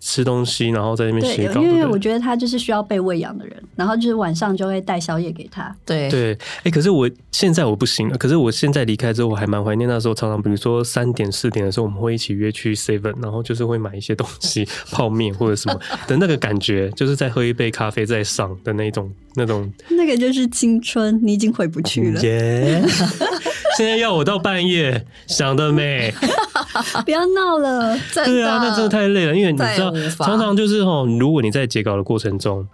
[0.05, 1.61] 吃东西，然后在那边写稿。
[1.61, 5.73] 因为我觉得他就是需要被喂养的人，然后就是晚上就会带宵夜给他。
[5.85, 8.17] 对对，哎，可是我现在我不行了。
[8.17, 19.71] 可是我现在离开之后，我还蛮怀念那时候，常常比如说三点四点的时候，我们会一起约去 Seven，然后就是会买一些东西， 泡面或者什么的那个感觉，就是在喝一杯咖啡再上的那种那种。
[19.89, 22.21] 那个就是青春，你已经回不去了。
[22.21, 22.83] 耶！
[23.77, 26.13] 现在要我到半夜，想得美。
[27.05, 29.91] 不要闹了，对啊，那真的太累了，因为你知道，
[30.25, 32.67] 常常就是哦，如果你在截稿的过程中，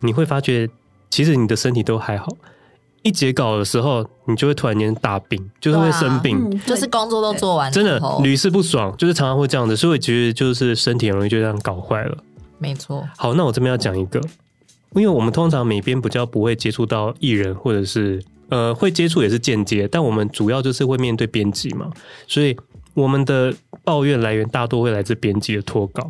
[0.00, 0.68] 你会发觉
[1.10, 2.28] 其实你的身体都还好，
[3.02, 12.16] 一截稿的时候，你就会突然间大病，就是会生病，啊嗯、就是工作都做完，真的屡试不爽，就是常常会这样子，所以我其实就是身体很容易就这样搞坏了。
[12.58, 13.06] 没错。
[13.16, 14.18] 好，那我这边要讲一个，
[14.94, 21.90] 因为我们通常每边比较不会接触到艺人，或者是呃会接触也是间接，但我们主要就是会面对编辑嘛，
[22.26, 22.56] 所以。
[22.94, 23.52] 我们的
[23.82, 26.08] 抱怨来源大多会来自编辑的脱稿，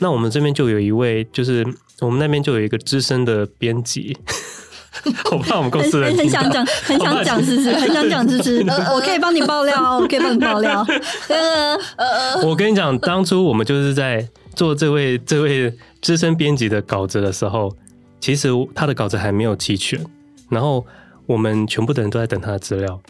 [0.00, 1.64] 那我们这边就有一位，就是
[2.00, 4.18] 我们那边就有一个资深的编辑，
[5.30, 10.84] 我怕我们公司人 很，很想讲，很想讲，是是，很想讲，是是， 我可以帮你爆料，我可以帮你爆料。
[11.28, 17.72] 呃呃，我跟你讲，当初我们就是在做这位这位资深编辑的稿子的时候，
[18.18, 20.04] 其实他的稿子还没有齐全，
[20.48, 20.84] 然后
[21.26, 23.00] 我们全部的人都在等他的资料。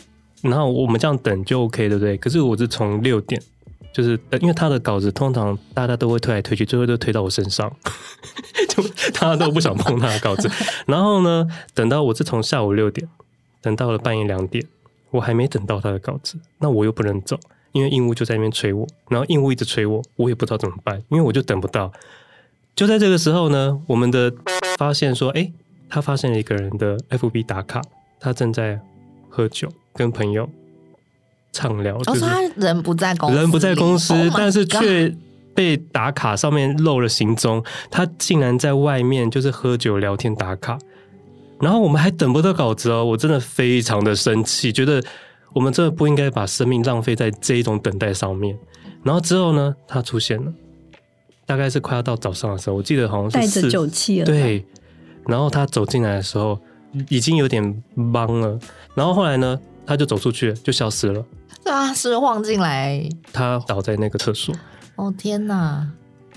[0.42, 2.16] 然后我们这样等就 OK，对不对？
[2.18, 3.40] 可是我是从六点，
[3.92, 7.74] 就是因为他的稿子通常大家都会推来推去，最后都推到我身上，
[8.68, 10.50] 就大家都不想碰他的稿子。
[10.86, 13.08] 然后呢，等到我是从下午六点
[13.62, 14.62] 等到了半夜两点，
[15.12, 17.38] 我还没等到他的稿子，那我又不能走，
[17.72, 21.90] 因为硬物就在那边催我，然后硬物一直催我，我也不知道怎么办，因为我就等不到。
[22.76, 24.30] 就在这个时候呢，我们的
[24.76, 25.50] 发现说，哎，
[25.88, 27.80] 他发现了一个人的 FB 打卡，
[28.24, 28.80] 他正在
[29.28, 29.68] 喝酒。
[29.96, 30.50] 跟朋友
[31.52, 35.14] 畅聊，就是他人不在公司，人不在公司，但是却
[35.54, 37.64] 被打卡上面漏了行踪。
[37.92, 40.76] 他竟然在外面就是喝酒聊天打卡，
[41.60, 45.00] 然后我们还等不到稿子哦，我真的非常的生气，觉得
[45.52, 48.58] 我们真的不应该把生命浪费在这一种等待上面。
[49.04, 50.52] 然后之后呢，他出现了，
[51.46, 54.64] 大概是快要到早上的时候，我记得好像是带着酒气了，对。
[55.28, 56.58] 然后他走进来的时候，
[57.08, 58.58] 已经有点懵了。
[58.94, 59.58] 然后后来呢？
[59.86, 61.22] 他就走出去，就消失了。
[61.62, 63.06] 对啊，是晃进来。
[63.32, 64.54] 他倒在那个厕所。
[64.96, 65.86] 哦天哪！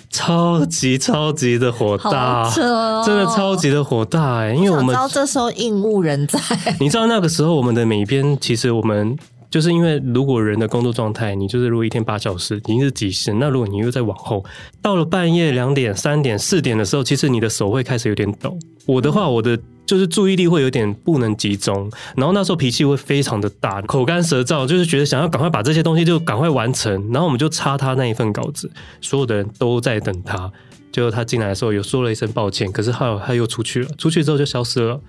[0.09, 4.53] 超级超级的火大，哦、真的超级的火大哎！
[4.53, 6.39] 因为我们知道这时候应物人在。
[6.79, 9.17] 你知道那个时候我们的美编，其实我们。
[9.49, 14.43] 就是因为如果人的工作状态，你就是如果一天八小时已经是极限，那如果你又再往后，
[14.81, 18.57] 到了半夜两点、三点、四点的时候，其实你的手会开始有点抖。
[18.85, 26.93] 我的话，我的就是注意力会有点不能集中，然后那时候脾气会非常的大，口干舌燥，就是觉得想要赶快把这些东西就赶快完成。
[27.11, 28.69] 然后我们就插他那一份稿子，
[29.01, 30.51] 所有的人都在等他。
[30.91, 34.99] 结果他进来的时候有说了一声抱歉，可是后来他又出去了，出去之后就消失了。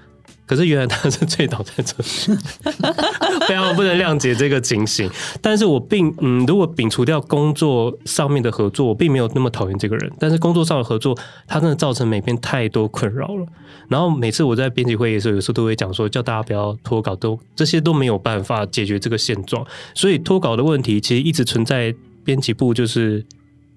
[0.48, 2.38] 可是原来他是醉倒在这里，
[3.46, 5.08] 非常不能谅解这个情形。
[5.42, 10.10] 但是我并嗯，如果摒除掉工作上面的合作，我并没有那么讨厌这个人。
[10.18, 11.14] 但是工作上的合作，
[11.46, 13.46] 他真的造成每篇太多困扰了。
[13.88, 19.66] 然后每次我在编辑会议的时候，有时候都会讲说，叫大家不要脱稿，都这些都没有办法解决这个现状。
[19.94, 23.22] 所以脱稿的问题其实一直存在编辑部，就是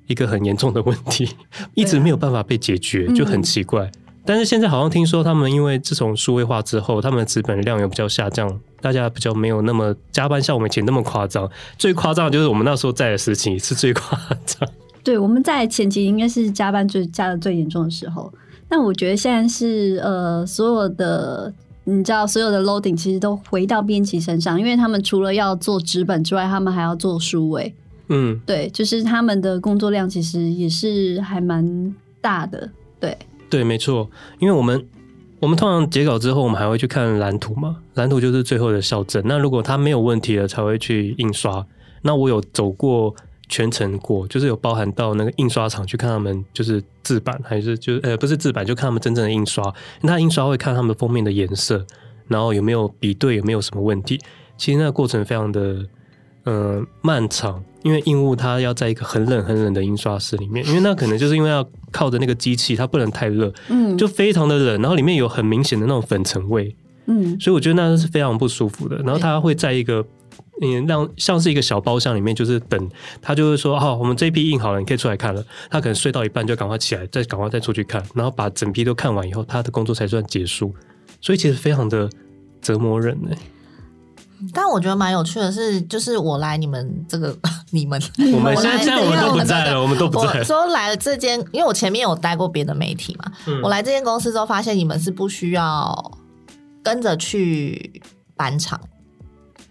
[0.07, 1.29] 一个很严重的问题，
[1.73, 3.91] 一直没有办法被解决，就很奇怪。
[4.23, 11.49] 但是现在好像听说他们因为自从数位化之后，他们的资本量有比较下降，大家比较没有那么加班像我们以前那么夸张。
[11.77, 14.69] 最夸张的就是我们那时候在的时期是最夸张。
[15.03, 18.31] 对，我们在前期应该是加班最加的最严重的时候。
[18.69, 21.51] 但我觉得现在是呃，所有的
[21.85, 27.73] 你知道，所有的 loading 其实都回到编辑身上，因为他们除了要做纸本之外，他们还要做数位。
[28.09, 32.69] 嗯，对，就是他们的工作量其实也是还蛮大的。
[32.99, 33.17] 对。
[33.51, 34.09] 对，没错，
[34.39, 34.87] 因为我们
[35.39, 39.21] 我们通常截稿之后，我们还会去看蓝图嘛，蓝图就是最后的校正。
[39.25, 41.63] 那如果它没有问题了，才会去印刷。
[42.01, 43.13] 那我有走过
[43.49, 49.71] 全程过，就是有包含到那个印刷厂去看他们，就是制版还是就呃不是制版，就看他们真正的印刷。
[50.01, 51.85] 那印刷会看他们封面的颜色，
[52.29, 54.17] 然后有没有比对，有没有什么问题。
[54.57, 55.85] 其实那个过程非常的
[56.45, 57.61] 嗯、漫长。
[57.83, 66.75] 因为印务它要在一个很冷很冷的印刷室里面，因为那可能就是因为要靠着那个机器，它不能太热，嗯，就非常的冷，然后里面有很明显的那种粉尘味，
[67.07, 68.97] 嗯，所以我觉得那是非常不舒服的。
[68.97, 70.05] 然后它会在一个
[70.61, 72.89] 嗯让像是一个小包厢里面，就是等
[73.21, 75.43] 他就会说，哦，我们这一批印好了，你可以出来看了。
[75.69, 80.73] 他可能睡到一半就赶快起来，再赶快再出去看，然后把整批都看完以后，他的工作才算结束。
[81.19, 82.09] 所以其实非常的
[82.61, 83.29] 折磨人呢。
[84.53, 87.35] 但我觉得蛮有趣的是，就是我来你们这个
[87.71, 88.01] 你们，
[88.33, 90.39] 我们现在现在我们都不在了，我们都不在。
[90.39, 96.17] 我说来了这间，因为我前面有待过别的媒体嘛，嗯、我来这间公司之后发现你们是不需要
[96.83, 98.01] 跟着去
[98.35, 98.79] 板场，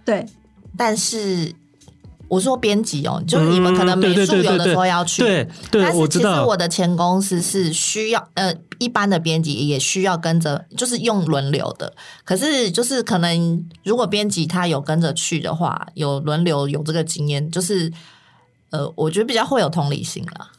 [0.05, 0.27] 对，
[0.77, 1.53] 但是。
[2.31, 11.93] 我说编辑哦，就是你们可能美术有的时候要去，对对，但是其实我的前公司是需要呃，一般的编辑也需要跟着，就是用轮流的。
[12.25, 17.93] 可是就是可能如果编辑他有跟着去的话，有轮流有这个经验，就是
[18.71, 20.53] 呃，我觉得比较会有同理心啦。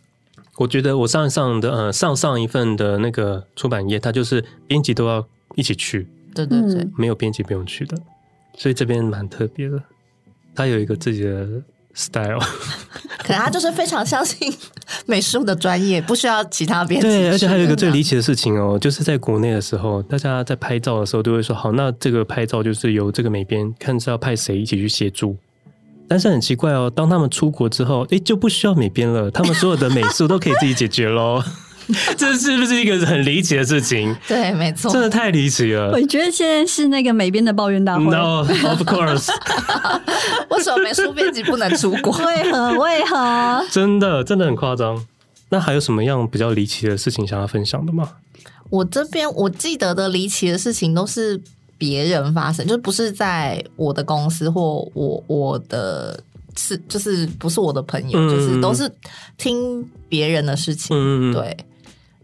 [0.58, 6.06] 我觉得我上上的呃上上一份的那个出版业，它就是编辑都要一起去，
[6.36, 7.98] 对对对，没有编辑不用去的，
[8.58, 9.82] 所以这边蛮特别的。
[10.56, 11.48] 他有一个自己的
[11.94, 12.40] style，
[13.24, 14.54] 可能他就是非常相信
[15.06, 17.08] 美术的专业，不需要其他编辑。
[17.08, 25.36] 对，而且还有一个最离奇的事情哦，就是在国内的时候，大家在拍照的时候都会说：“好，那这个拍照就是由这个美编看是要派谁一起去协助。”
[26.08, 31.42] 但是很奇怪哦，当他们出国之后，哎，就不需要美编了，他们所有的美术都可以自己解决喽。
[32.18, 34.16] 这是不是一个很离奇的事情？
[34.28, 35.92] 对，没错，真的太离奇了。
[35.92, 38.04] 我觉得现在是那个美编的抱怨大会。
[38.06, 39.30] No，of course。
[40.50, 42.12] 为什么美术编辑不能出国？
[42.26, 42.72] 为何？
[42.80, 43.66] 为何？
[43.72, 45.06] 真的，真的很夸张。
[45.50, 48.10] 那还有什么样比较离奇的事情想要分享的吗？
[48.70, 51.42] 我这边我记得的离奇的事情都是
[51.78, 56.24] 别人发生，就不是在我的公司或我我的。
[56.54, 58.92] 是，就是不是我的朋友，嗯、就是都是
[59.38, 61.58] 听别人的事情，嗯、对。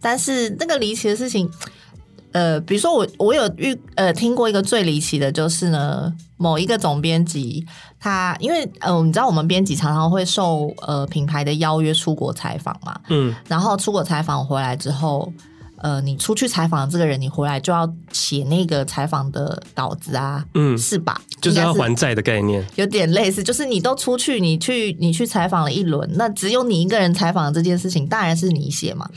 [0.02, 1.50] 但是那个离奇的事情，
[2.34, 7.66] 呃，比如说我我有遇呃听过一个最离奇的，就是呢，某一个总编辑，
[8.00, 15.32] 他因为呃，你知道我们编辑常常会受呃品牌的邀约出国采访嘛，嗯，然后出国采访回来之后。
[15.80, 21.22] 呃，你出去采访的这个人，你回来就要写那个采访的稿子啊，嗯，是吧？
[21.40, 23.44] 就是要还债的概念，有点类似。
[23.44, 29.08] 就是你都出去，你去你去采访了一轮，那只有你一个人采访的这件事情，当然是你写嘛。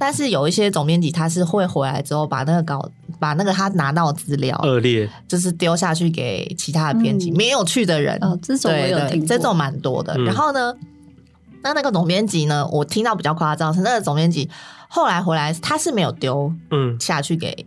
[0.00, 8.16] 但是有一些总编辑，他是会回来之后把那个稿，把那个他拿到资料恶劣，就是丢下去给其他的编辑，嗯、没有去的人。
[8.22, 10.14] 哦，这种我有听过，这种蛮多的。
[10.16, 10.74] 嗯、然后呢，
[11.62, 14.48] 那那个总编辑呢，我听到比较夸张是那个总编辑。
[14.88, 17.66] 后来回来，他是没有丢嗯下去给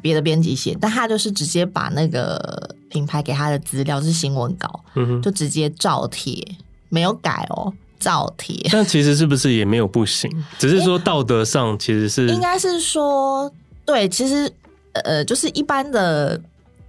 [0.00, 6.44] 别的编辑写，嗯、但他就是直接把那个品牌给他的资料是新闻稿，嗯，就直接照贴，
[6.88, 8.56] 没有改哦，照贴。
[8.70, 10.28] 但其实是不是也没有不行？
[10.58, 13.50] 只是说道德上其实是、欸、应该是说
[13.86, 14.52] 对，其实
[14.92, 16.40] 呃，就是一般的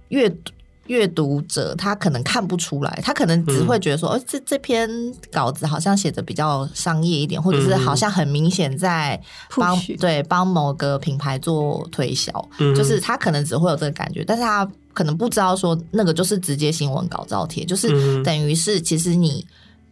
[0.08, 0.52] 阅读。
[0.86, 4.86] 阅读者他可能看不出来，他可能只会觉得说，哦、嗯，这这篇
[5.32, 9.18] 稿子好像写的比较商业一点，或者是好像很明显在
[9.56, 19.42] 帮、嗯、对帮某个品牌做推销，嗯、就是他可能只会有这个感觉，但是他可能不知道说那个就是直接新闻稿照贴，就是等于是其实你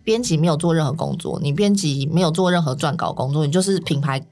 [0.05, 4.23] 编辑没有做任何工作，你编辑没有做任何撰稿工作，你就是品牌。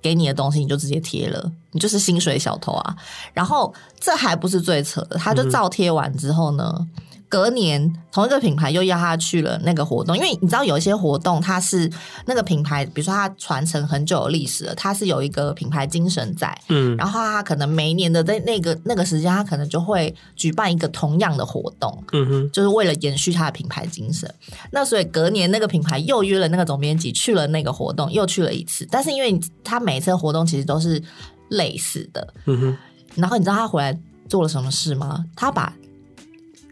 [0.00, 2.96] 给你的东西你就直接贴了，你就是薪水小偷啊！
[3.34, 6.86] 然后这还不是最扯的，他就照贴完之后呢，
[7.28, 11.90] 隔年同一个品牌又邀他去了那个活动，因为你知道有一些活动它是
[12.26, 24.32] 那个品牌，比如说它传承很久的历史了，它是有一个品牌精神在，嗯，然后它可能每一年的在那个那个时间，它可能就会举办一个同样的活动，嗯哼，就是为了延续它的品牌精神。
[24.70, 31.02] 那所以隔年那个品牌又约了那个总编辑去了那个活动，又去了一次，但是因为他每次活动其实都是
[31.50, 32.76] 类似的，嗯哼，
[33.16, 33.98] 然后你知道他回来
[34.28, 35.24] 做了什么事吗？
[35.36, 35.72] 他把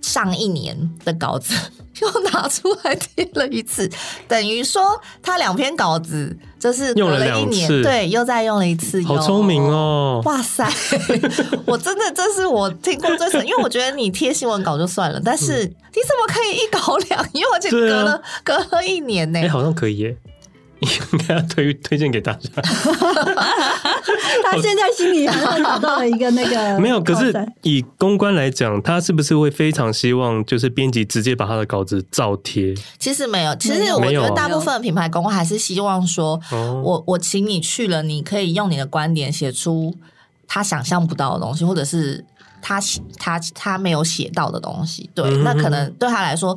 [0.06, 1.52] 上一年的稿子
[2.00, 3.90] 又拿出来贴了一次，
[4.28, 9.02] 等于说他两篇稿子就是隔了一年，对，又再用了一次。
[9.02, 10.22] 好聪明哦！
[10.24, 10.64] 哇塞，
[11.66, 19.40] 我真的这是我听过最神， 因为我觉得你贴新闻稿就算了，但是你怎么可以一稿两用，而且隔了、啊、隔了一年呢？
[19.40, 20.16] 哎、欸，好像可以耶。
[20.80, 22.48] 应该要推推荐给大家。
[24.44, 32.74] 他现在心里好像找到了一个那个 没有，可是以公关来讲，他是不是会非常希望就是编辑直接把他的稿子照贴？
[32.98, 39.94] 其实没有，其实我觉得大部分的品牌公关还是希望说，我我请你去了，你可以用你的观点写出
[40.46, 42.24] 他想象不到的东西，或者是
[42.60, 42.80] 他
[43.18, 45.10] 他他没有写到的东西。
[45.14, 46.56] 对，那可能对他来说。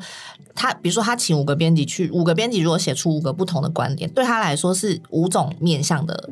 [0.55, 6.29] 他比如说，他请五个编辑去，五个编辑如果写出五个不同的观点，对他来说是五种面向的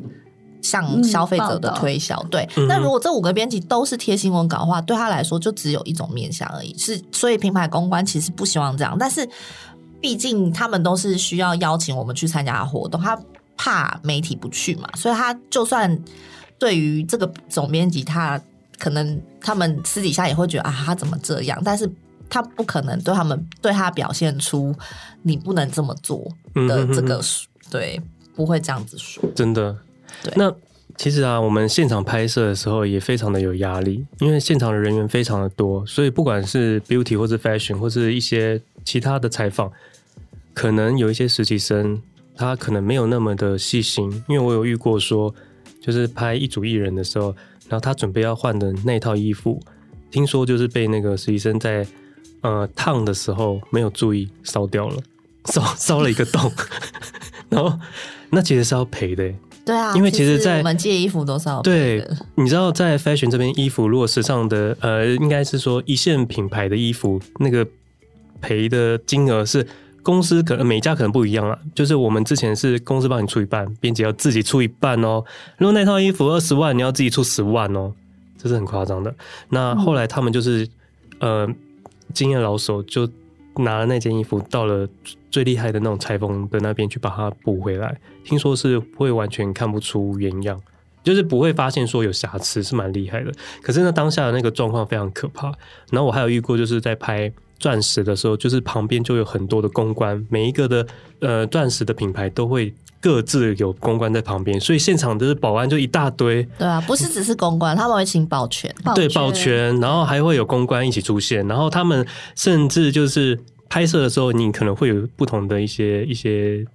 [0.60, 2.14] 向消费者的推销。
[2.24, 6.76] 嗯、对，那如果这五个编辑都是贴新闻稿的话，对他来说就只有一种面向而已。
[6.76, 9.26] 是，所以品牌公关其实不希望这样，但是
[9.98, 13.18] 毕竟他们都是需要邀请我们去参加活动，他
[13.56, 15.98] 怕媒体不去嘛，所以他就算
[16.58, 18.38] 对于这个总编辑，他
[18.78, 21.90] 可能他们私底下也会觉得啊，他怎么这样，但是。
[22.30, 24.74] 他不可能对他们对他表现出
[25.22, 28.02] 你不能这么做的这个、嗯、哼哼对，
[28.36, 29.24] 不会这样子说。
[29.34, 29.74] 真的，
[30.22, 30.30] 对。
[30.36, 30.54] 那
[30.98, 39.72] 其实啊，我们现场拍摄的时候也非常的有压力，因为现场的人员非常的多，所以不管是 beauty 或者 fashion 或是一些其他的采访，
[40.52, 41.98] 可能有一些实习生
[42.36, 45.34] 他可能没有那么的细心，因为我有遇过说，
[45.80, 47.34] 就是拍一组艺人的时候，
[47.68, 49.60] 然后他准备要换的那套衣服，
[50.10, 51.86] 听说就是被那个实习生在
[52.40, 54.96] 呃，烫的时候没有注意烧掉了，
[55.52, 56.50] 烧烧了一个洞，
[57.50, 57.78] 然后
[58.30, 59.32] 那其实是要赔的。
[59.64, 62.06] 对啊，因为其实，在我们借衣服都是要赔的。
[62.06, 67.66] 对，你知道在 fashion 这边衣服，如果时尚的，呃，应该是说一线品牌的衣服，那个
[68.40, 69.66] 赔的金额是
[70.08, 71.58] 公司可能每家可能不一样啊。
[71.74, 75.22] 就是我们之前是公司帮你出一半，编辑要自己出一半哦。
[75.58, 77.92] 如果那套衣服二十万，你要自己出十万哦，
[78.38, 79.14] 这是很夸张的。
[79.50, 80.66] 那后来他们就是，
[81.18, 81.46] 呃。
[82.14, 83.06] 经验老手就
[83.56, 84.88] 拿了那件衣服到了
[85.30, 87.94] 最厉害的那种裁缝的那边去把它补回来，
[88.24, 90.58] 听说是会完全看不出原样，
[91.04, 93.30] 就是不会发现说有瑕疵，是蛮厉害的。
[93.60, 95.52] 可是那当下的那个状况非常可怕。
[95.90, 100.86] 然后我还有遇过，就是在拍钻石的时候，就是旁边就有很多的公关，每一个的
[101.20, 102.74] 呃钻石的品牌都会。
[103.00, 106.42] 各自有公关在旁边，所以现场的保安就一大堆。
[106.58, 108.74] 对啊，不是只是公关，他们会请保全。
[108.92, 112.04] 对，保全，然后还会有公关一起出现，然后他们
[112.34, 113.38] 甚至就是
[113.68, 116.66] 拍摄的时候，你可能会有不同的一些一些。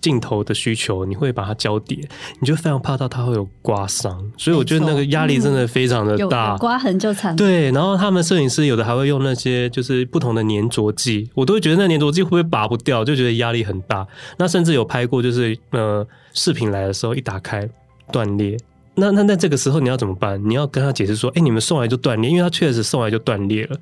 [0.00, 1.98] 镜头的需求，你会把它交叠，
[2.40, 7.34] 你就非常怕到它会有刮伤，所以我觉得那个压力真的非常的大，嗯、刮痕就惨。
[7.34, 14.06] 对，然后他们摄影师有的还会用那些就是不同的粘着剂，我都会觉得那粘着剂会不会拔不掉，就觉得压力很大。
[14.38, 17.68] 那甚至有拍过，就是呃视频来的时候一打开
[18.12, 18.56] 断裂，
[18.94, 20.40] 那那那这个时候你要怎么办？
[20.48, 23.76] 你要跟他解释说，哎，你们送来就断裂，因为他确实送来就断裂了。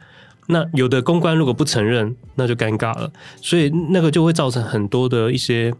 [0.46, 3.10] 那有的公关如果不承认，那就尴尬了，
[3.40, 5.72] 所以那个就会造成很多的一些。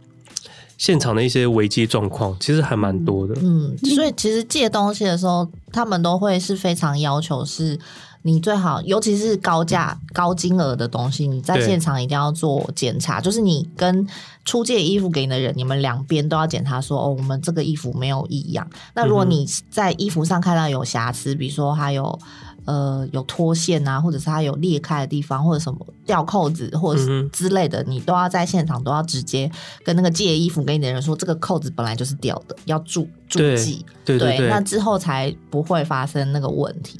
[0.77, 7.79] 现场的一些危机状况其实还蛮多的，嗯，所以其实借东西的时候，他们都会是非常要求，是
[8.23, 14.07] 你最好，尤其是高价、高金额的东西，你在现场一定要做检查，就是你跟
[14.43, 18.67] 出借衣服给你的人，你们两边都要检查说，哦，我们这个衣服没有异样。
[18.93, 22.19] 那如果你在衣服上看到有瑕疵，比如说还有。
[22.65, 29.49] 呃，有脱线啊，或者是它有裂开的地方，或者什么掉扣子，或者是之类的，嗯、你都要在现场都要直接
[29.83, 36.99] 跟那个借衣服给你的人说，这个扣子本来就是掉的，要注注记，对对对，对，那之后才不会发生那个问题。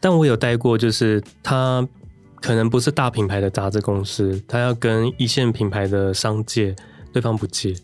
[0.00, 1.86] 但我有带过，就是他
[2.40, 6.74] 可能不是大品牌的杂志公司，他要跟一线品牌的商借，
[7.12, 7.74] 对方不借。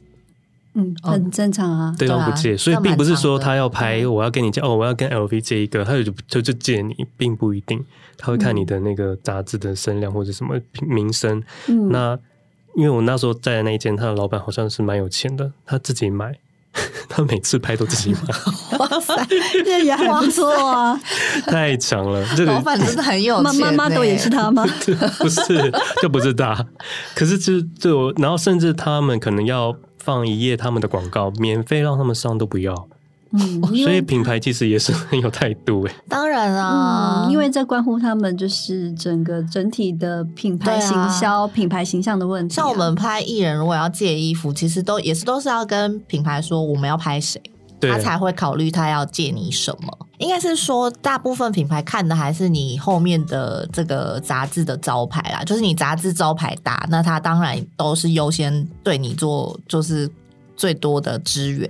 [0.74, 1.94] 嗯，很正常啊。
[1.98, 7.84] 对方不借，所以并不是说他要拍，我要跟你借哦，我要跟 LV 借一个，他就就就借你，并不一定。
[8.16, 11.42] 他会看你的那个杂志的声量或者什么名声。
[11.68, 12.18] 嗯，那
[12.76, 16.38] 因为我那时候在的那一间，他的老板好像是蛮有钱的，他自己买，
[17.08, 18.20] 他每次拍都自己买。
[18.78, 19.26] 哇塞，
[19.64, 21.00] 这也还不错啊！
[21.48, 23.56] 太强了，这个老板真的很有钱。
[23.60, 24.64] 妈妈都也是他吗？
[25.18, 26.64] 不是，就不是他。
[27.14, 29.74] 可是就就然后甚至他们可能要
[30.10, 32.88] 放一页他们的广告，免费让他们上都不要。
[33.32, 35.94] 嗯，所以品牌其实也是很有态度诶。
[36.10, 42.56] 当然啊，嗯，因为这关乎他们就是整个整体的品牌行销、啊、品牌形象的问题、啊。
[42.56, 47.40] 像我们拍艺人，如果要借衣服，其实都也是都是要跟品牌说我们要拍谁，
[47.80, 49.98] 他才会考虑他要借你什么。
[50.18, 60.10] 应该是说，大部分品牌看的还是你后面的这个杂志的招牌啦，就是你杂志招牌大，那他当然都是优先对你做，就是。
[60.56, 61.66] 最多的资源，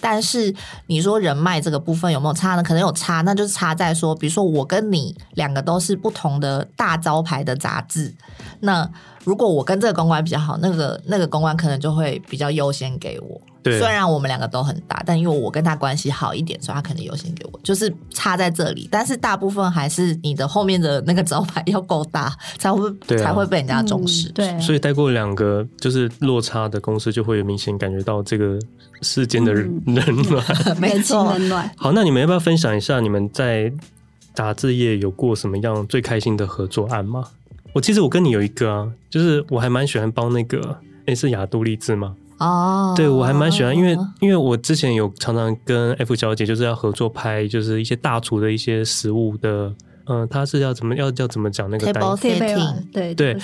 [0.00, 0.54] 但是
[0.86, 2.62] 你说人脉这个部分有没有差呢？
[2.62, 8.14] 可能有差，那就是差在说，比如说我跟你两个都是不同的大招牌的杂志，
[8.60, 8.90] 那
[9.24, 13.40] 如果我跟这个公关比较好，那个那个公关可能就会比较优先给我。
[13.62, 18.88] 对，虽然我们两个都很大，但因为我跟他关系好一点，所以他可能优先给我，就是差在这里。
[18.90, 24.30] 但是大部分还是你的后面的那个招牌要够大，才会、啊、才会被人家重视。
[24.30, 28.58] 嗯、对，所以待过两个就是落差的公司，就会明显感觉到这个
[29.02, 30.42] 世间的冷暖。
[30.64, 31.70] 嗯、 没错，冷暖。
[31.76, 33.70] 好，那你们要不要分享一下你们在
[34.32, 37.26] 杂志业有过什么样最开心的合作案吗？
[37.72, 42.16] 我其实我跟你有一个啊，就是我还蛮喜欢帮那个，诶，是亚都丽志吗？
[42.38, 49.72] 哦、oh，对，我还蛮喜欢，因为因为我之前有常常跟 F 小姐就是要合作拍，就是一些大厨的一些食物的，
[50.06, 53.36] 嗯、呃，他是要怎么要要怎么讲那个 table setting，对对，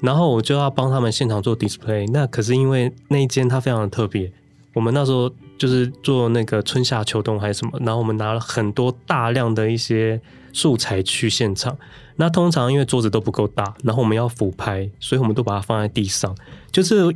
[0.00, 2.06] 然后我就要帮他们现场做 display。
[2.12, 4.30] 那可是因为那一间它非常的特别，
[4.74, 10.20] 我们那时候就是做那个春夏秋冬还是什么，然后我们拿了很多大量的一些
[10.52, 11.76] 素材去现场。
[12.16, 16.36] 那通常因为桌子都不够大，然后我们要俯拍，所以我们都把它放在地上，
[16.70, 17.14] 就是。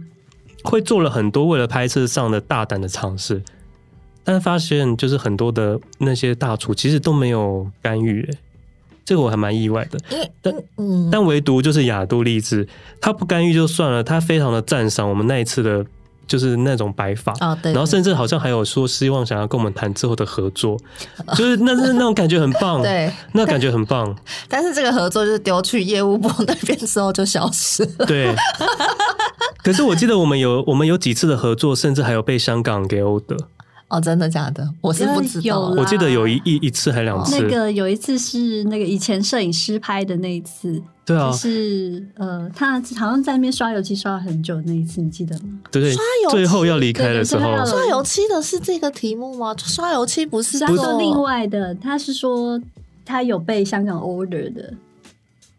[0.64, 3.41] 会做了很多为了拍摄上的大胆的尝试，
[4.24, 8.39] 但发现就是很多的那些大厨其实都没有干预，哎，
[9.05, 10.26] 这个我还蛮意外的。
[10.43, 12.66] 但嗯，但唯独就是雅都励志，
[13.01, 15.87] 他不干预就算了，他非常的赞赏我们那一次的，
[16.27, 20.79] 就是那种摆法，哦，对，然后甚至好像还有说希望想要跟我们谈之后的合作，
[21.37, 24.14] 就是那是那种感觉很棒，对，那感觉很棒。
[24.49, 28.35] 但是这个合作就是丢去业务部那边之后就消失了，对。
[29.62, 33.37] 可是我记得我们有我们有几次的合作，甚至还有被香港给欧的
[33.89, 34.68] 哦，真的假的？
[34.81, 35.61] 我是不知道。
[35.77, 37.41] 我记得有一一一次还两次。
[37.41, 45.61] 那个有一次是那个以前摄影师拍的那一次，对啊，就是呃，他好像在那边刷油漆刷了很久那一次，你记得吗？
[45.71, 49.55] 对对，刷油最后要离开的时候，刷油漆的是这个题目吗？
[49.57, 52.61] 刷油漆不是，他说另外的，他是说
[53.05, 54.75] 他有被香港 order 的。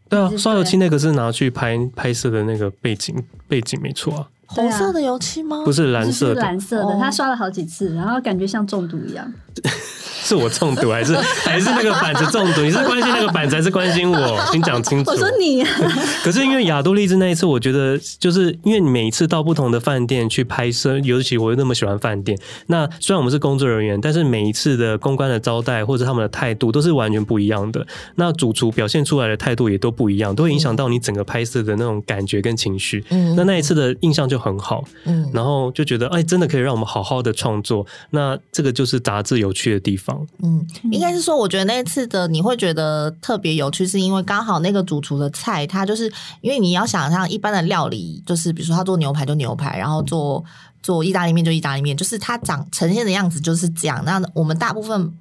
[0.10, 3.16] 对啊，刷油漆那个是拿去拍拍摄的那个背景，
[3.48, 4.28] 背景没错啊。
[4.48, 5.64] 红色的油漆吗？
[5.64, 6.98] 不是蓝色的，是蓝色的。
[7.00, 9.34] 他刷了好几次，然后感觉像中毒一样。
[10.24, 12.62] 是我中毒还是 还是那个板子中毒？
[12.62, 14.46] 你是关心那个板子还是关心我？
[14.52, 15.10] 请讲清楚。
[15.12, 15.70] 我说你、啊。
[16.24, 22.38] 可是因为亚都丽致那一次，我觉得就是因为你每一次到不同的饭店去拍摄，尤其我又那么喜欢饭店。
[22.66, 27.86] 那虽然我们是工作人员，但是每一次的公关的招待或者他们的态度都是完全不一样的。
[28.16, 33.02] 那主厨表现出来的态度也都不一样，都会影响到你整个拍摄的那种感觉跟情绪。
[33.12, 33.34] 嗯。
[33.38, 34.84] 那那一次的印象就很好。
[35.06, 35.30] 嗯。
[35.34, 37.86] 然后就觉得哎，真的可以让我们好好的创作。
[38.10, 40.26] 那这个就是杂志有趣的地方。
[40.44, 50.44] 嗯，应该是说，我觉得那次的你会觉得特别有趣，是因为刚好那个主厨的菜，他就是因为你要想象一般的料理，就是比如说他做牛排就牛排，然后做
[50.82, 54.04] 做意大利面就意大利面，就是它长呈现的样子就是这样。
[54.06, 55.14] 那我们大部分。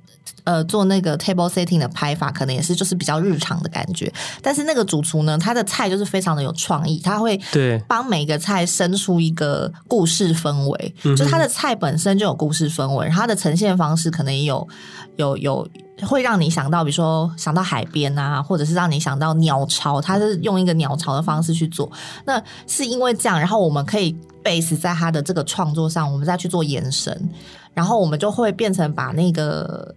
[0.45, 4.13] 呃，做那个 table setting 的拍法，可能也是就是比较日常的感觉。
[4.41, 14.69] 但是那个主厨呢，他的菜就是非常的有创意，他会对帮每个菜生出一个故事氛围，就他的菜本身就有故事氛围，他的呈现方式可能也有
[15.17, 15.69] 有有
[16.07, 21.91] 会让你想到，比如说想到海边啊，或者是让你想到鸟巢，他是用一个鸟巢的方式去做。
[22.25, 27.29] 那是因为这样，然后我们可以 base 在他的这个创作上，我们再去做延伸，
[27.75, 29.93] 然后我们就会变成把那个。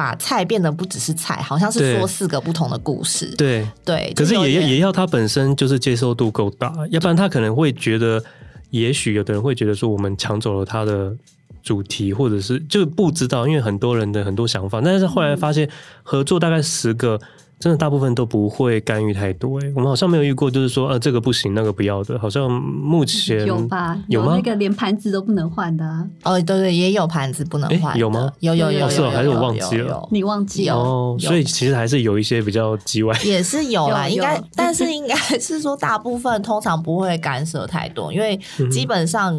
[0.00, 3.26] 把菜变得不只是菜，好像是说四个不同的故事。
[3.36, 8.24] 对对，可是也也要他本身就是接受度够大，要不然他可能会觉得，
[8.70, 11.14] 也许有的人会觉得说我们抢走了他的
[11.62, 15.68] 主题，或者是就不知道，因为很多人的很多想法，但是后来发现
[16.02, 17.20] 合作大概十个。
[17.60, 23.96] 真的大部分都不会干预太多哎，我们好像没有遇过，就是说呃这个不行那个不要的，好像目前有吧？
[24.08, 24.32] 有吗？
[24.32, 26.04] 有那个连盘子都不能换的啊？
[26.24, 28.32] 哦，对对，也有盘子不能换，有吗？
[28.40, 30.08] 有有有，有，有，是还是我忘记了？
[30.10, 30.74] 你忘记了？
[30.74, 38.40] 哦，所以其实还是有一些比较机歪，也是有啦，应该，但是应该是说大部分通常不会干涉太多，因为
[38.70, 39.38] 基本上。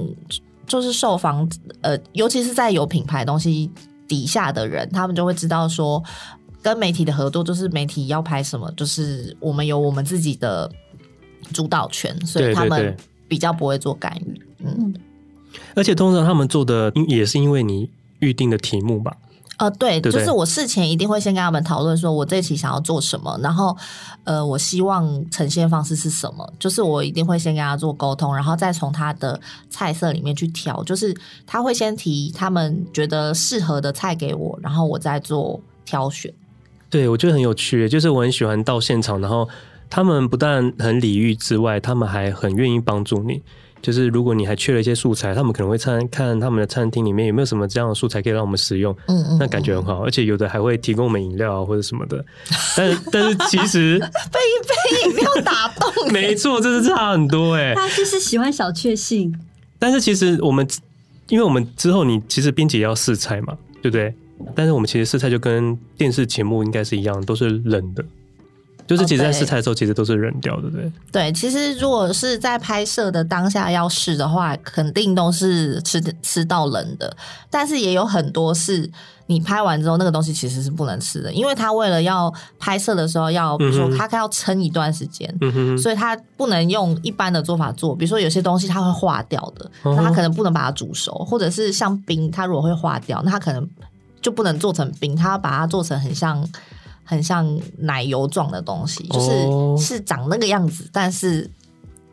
[0.68, 1.46] 就是受访
[1.82, 3.70] 呃，尤其是在有品牌东西
[4.08, 6.02] 底下的人，他们就会知道说，
[6.62, 10.72] 跟媒体的合作就是媒体要拍什么，就是我们有我们自己的
[11.52, 12.96] 主导权，所以他们
[13.28, 14.42] 比较不会做干预。
[14.64, 14.94] 嗯，
[15.76, 17.90] 而且通常他们做的也是因为你
[18.20, 19.18] 预定的题目吧。
[19.58, 23.78] 呃，对，对对，就是我事前一定会先跟他们讨论，说我这期想要做什么，然后
[24.24, 29.40] 呃，我希望呈现方式是什么，就是我一定会先跟他做沟通，然后再从他的
[29.70, 36.34] 菜色里面去挑，就是他会先提他们觉得适合的菜给我，然后我再做挑选。
[36.92, 39.50] 对，我觉得很有趣，就是我很喜欢到现场，然后
[39.90, 43.42] 他们不但很礼遇之外，他们还很愿意帮助你。
[43.82, 52.24] 就是如果你还缺了一些素材，他们可能会餐看他们的餐厅里面有没有什么这样的素材可以让我们使用，嗯嗯，那感觉很好，而且有的还会提供我们饮料或者什么的。
[52.78, 53.98] 但是但是其实
[54.32, 57.74] 被 一杯饮料打动， 没错，这是差很多哎。
[57.74, 59.34] 他就是喜欢小确幸。
[59.80, 60.68] 但是其实我们，
[61.30, 64.14] 因为我们之后你其实编辑也要试菜嘛，对不对？
[64.56, 68.04] 但是我们其实试菜就跟电视节目应该是一样，都是冷的。
[68.88, 70.92] 就是其实，在试菜的时候，其实都是冷掉的，对。
[71.14, 77.16] 对，其实如果是在拍摄的当下要试的话，肯定都是吃吃到冷的。
[77.50, 78.90] 但是也有很多是
[79.28, 87.96] 你拍完之后，那个东西其实是不能吃的，因为他为了要拍摄的时候要，比如说他要撑一段时间，嗯，所以他不能用一般的做法做。
[87.96, 93.66] 比如说有些东西它会化掉的，那他可能不能把它煮熟，或者是像冰，它如果会化掉，那它可能
[94.22, 96.48] 就不能做成冰，他要把它做成很像。
[97.04, 99.78] 很像奶油状的东西，就是、oh.
[99.78, 101.50] 是长那个样子，但是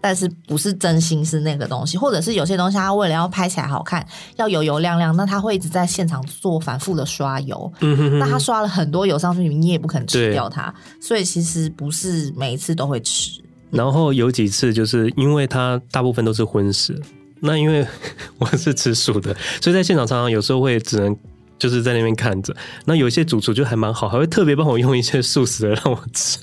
[0.00, 4.04] 但是不是真心是那个东西，或者是有些东西，它为了要拍起来好看，
[4.34, 13.40] 要油油亮亮，那他会一直在现场做反复的刷油，嗯哼哼，那他刷了很多油上去，你也不肯吃掉它，所以其实不是每一次都会吃。
[13.70, 17.00] 然后有几次就是因为它大部分都是荤食，
[17.38, 17.86] 那因为
[18.40, 19.32] 我是吃素的，
[19.62, 21.16] 所以在现场常常有时候会只能。
[21.58, 22.54] 就是在那边看着，
[22.84, 26.38] 那有一些主厨就还蛮好，还会特别帮我用一些素食的让我吃，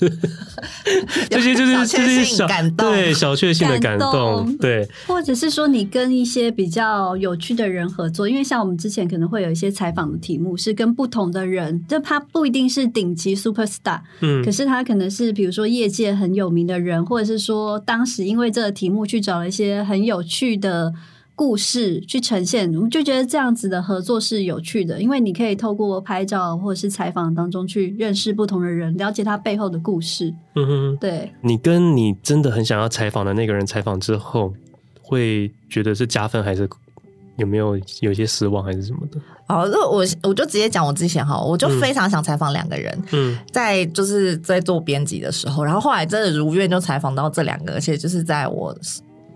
[1.30, 2.46] 这些就是这些小
[2.76, 4.56] 对小确幸的感动，感动。
[4.58, 20.92] 对，或者是说你跟一些比较有趣的人合作，因为像我们之前可能会有一些采访的题目是跟不同的人，就他不一定是顶级 super star，嗯，可是他可能是比如说业界很有名的人，或者是说当时因为这个题目去找了一些很有趣的。
[21.36, 30.34] 故事去呈现，我们就觉得这样子的合作是有趣的，因为你可以透过拍照或者是采访当中去认识不同的人，了解他背后的故事。
[30.54, 31.30] 嗯哼，对。
[31.42, 34.50] 你跟你真的很想要采访的那个人采访之后，
[35.02, 36.66] 会觉得是加分还是
[37.36, 39.20] 有没有有些失望还是什么的？
[39.48, 42.98] 哦，那我我就直接讲我之前哈，我就非常想采访两个人。
[43.12, 48.74] 嗯，在就是在做编辑的时候，然后后来真的如愿就采访到这两个，而且就是在我。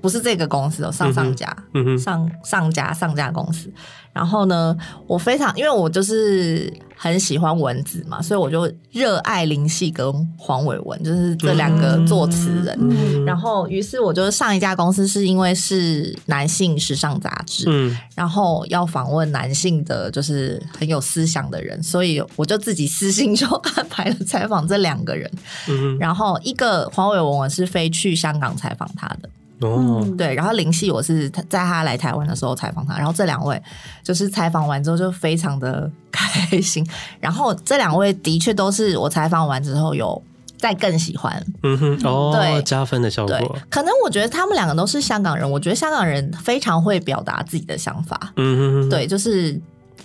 [0.01, 3.73] 不是这个公司哦，上上家，嗯哼，上上家上家公司。
[4.13, 4.77] 然后呢，
[5.07, 12.77] 我非常因为我就是很喜欢文字嘛，所以我就热爱林夕跟黄伟文，就是这两个作词人。
[12.81, 23.47] 嗯、然后，于是我就上一家公司是因为是男性时尚杂志，嗯，然后要访问男性的就是很有思想的人，所以我就自己私信就
[23.77, 25.31] 安排了采访这两个人。
[25.69, 29.31] 嗯，然后一个黄伟文我是飞去香港采访他的。
[29.61, 33.63] 哦，对，然后林夕我是在他来台湾的时候采访他，然后这两位
[34.03, 36.87] 就是采访完之后就非常的开心，
[37.21, 40.23] 然后这两位的确都是我采访完之后有
[40.57, 43.37] 再更喜欢，嗯哼，哦，对，加分的效果。
[43.37, 49.61] 对，可能我觉得他们两个都是香港人，我觉得香港人非常会表达自己的想法，嗯哼，对，就是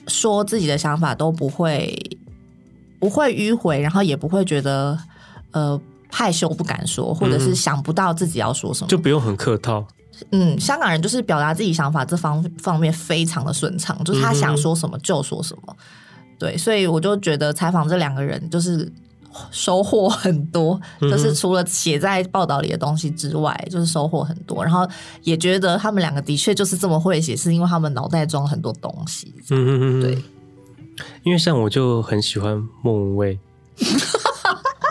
[0.08, 1.98] 说自己的想法都不会
[3.00, 4.98] 不会迂回，然后也不会觉得
[5.52, 5.80] 呃。
[6.10, 9.86] 害羞不敢说，或者是想不到自己要说什么，就不用很客套。
[10.32, 15.76] 嗯，香港人就是表达自己想法这方方面非常的顺畅，就是他想说什么就说什么。
[16.40, 18.90] 对，所以我就觉得采访这两个人就是
[19.52, 24.64] 收获很多，就是除了写在报道里的东西之外，就是收获很多。
[24.64, 24.88] 然后
[25.24, 29.34] 也觉得他们两个的确就是这么会写，是因为他们脑袋装很多东西。
[29.50, 30.24] 嗯嗯对，
[31.24, 33.40] 因为像我就很喜欢莫文蔚。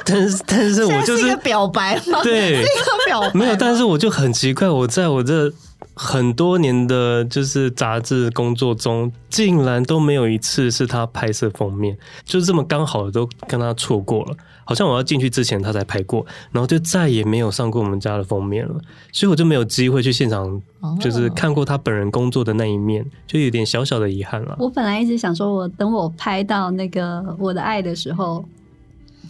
[0.05, 2.21] 但是，但是我就是，是一个表白吗？
[2.23, 3.57] 对，一个表白没有。
[3.57, 5.53] 但是我就很奇怪，我在我这
[5.95, 14.37] 很多年的就是杂志工作中，竟然都没有一次是他拍摄封面，就是这么刚好的都跟他错过了。
[14.67, 18.75] 好像我要进去之前他才拍过，然后就再也没有上过我们家的封面了，
[19.13, 20.61] 所以我就没有机会去现场，
[20.99, 24.57] 就是看过他本人工作的那一面，就有点小小的遗憾了。
[24.59, 28.45] 我本来一直想说，我等我拍到那个我的爱的时候。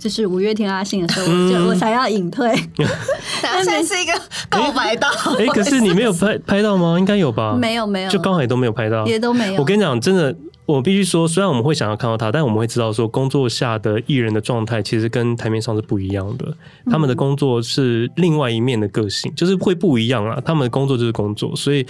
[0.05, 2.55] 就是五月天阿信的时候，我就我才要隐退。
[2.77, 4.13] 现在是一个
[4.51, 5.09] 告白到，
[5.41, 6.99] 哎，可是你没有拍拍到吗？
[6.99, 7.57] 应该有吧？
[7.59, 9.61] 没有没有，就刚好也都没有拍到，也都没有。
[9.63, 10.37] 我跟你讲，真的。
[10.67, 16.57] 我必须说，虽然我们会想要看到他，但我们会知道说，工作下的艺人的状态其实跟台面上是不一样的。
[16.91, 20.41] 他们的工作是另外一面的个性，就是会不一样啊。
[20.43, 21.87] 他们的工作就是工作，所以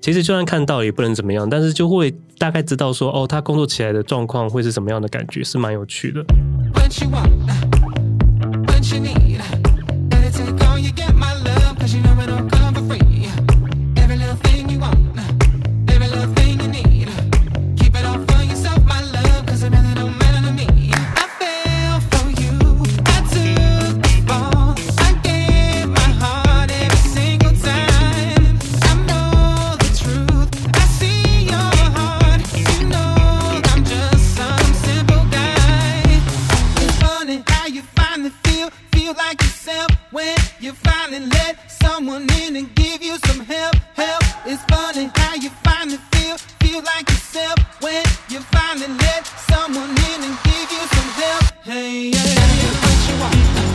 [0.00, 6.24] 其实就算看到也不能怎么样，但是就会大概知道说，哦，他工作起来的状况会是什么样的感觉，是蛮有趣的。
[41.20, 43.74] and let someone in and give you some help.
[43.94, 44.22] Help.
[44.46, 50.18] It's funny how you finally feel, feel like yourself when you finally let someone in
[50.26, 51.44] and give you some help.
[51.64, 52.72] Hey, yeah, yeah, yeah.
[52.82, 53.69] what you want.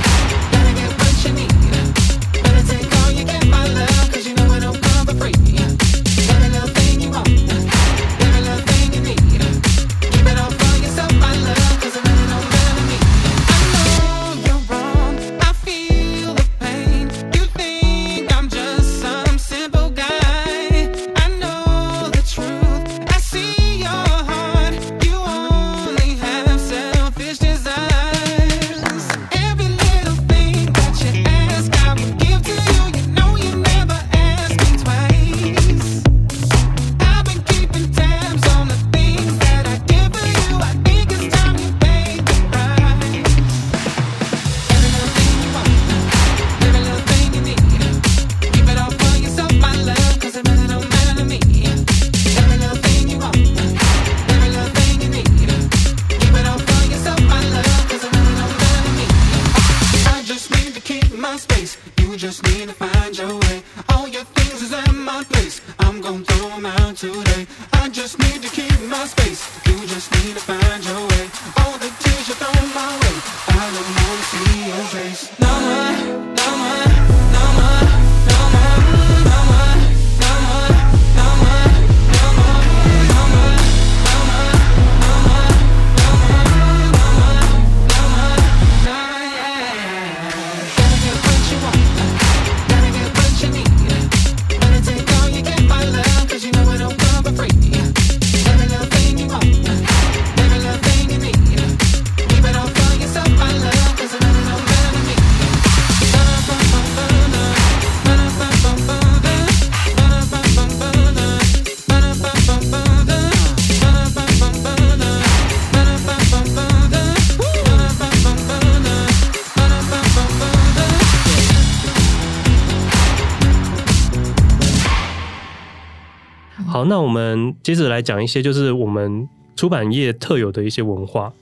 [126.88, 131.34] 那我们接着来讲一些，就是我们出版业特有的一些文化，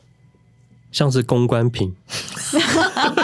[0.91, 1.93] 像是公关品。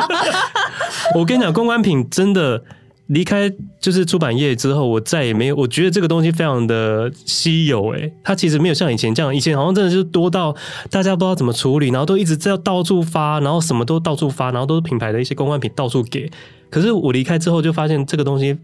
[1.16, 2.64] 我跟你讲，公关品真的
[3.08, 5.56] 离开就是出版业之后，我再也没有。
[5.56, 10.56] 我觉得这个东西非常的稀有，诶，它其实没有像以前这样，以前好像真的是多到
[10.92, 16.32] 大家不知道怎么处理，然后都一直在到处发，然后什么都到处发，然后都是品牌的一些公关品到处给。
[16.70, 18.56] 可是我离开之后，就发现这个东西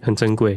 [0.00, 0.56] 很珍贵。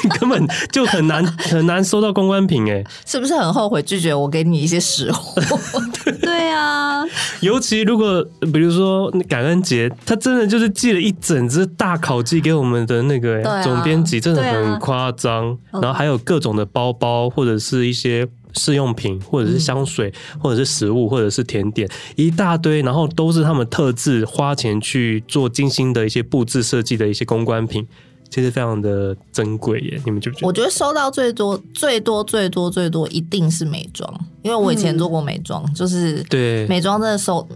[0.18, 5.40] 根本就很难 很难收到公关品哎，是不是很后悔拒绝我给你一些实货？
[6.20, 7.04] 对啊，
[7.40, 15.56] 尤其如果比如说感恩节，他真的就是寄了一整只大烤鸡给我们的那个总编辑，真的很夸张。
[15.72, 27.86] 然后还有各种的包包，或者是一些试用品，或者是香水，或者是食物，或者是甜点，一大堆，然后都是他们特制花钱去做精心的一些布置设计的一些公关品。
[28.30, 30.46] 其实非常的珍贵耶，你们觉不觉得？
[30.46, 34.12] 我觉得收到最多、最多、最多、最多，一定是美妆，
[34.42, 37.46] 因为我以前做过美妆，嗯、就是对美妆真的收，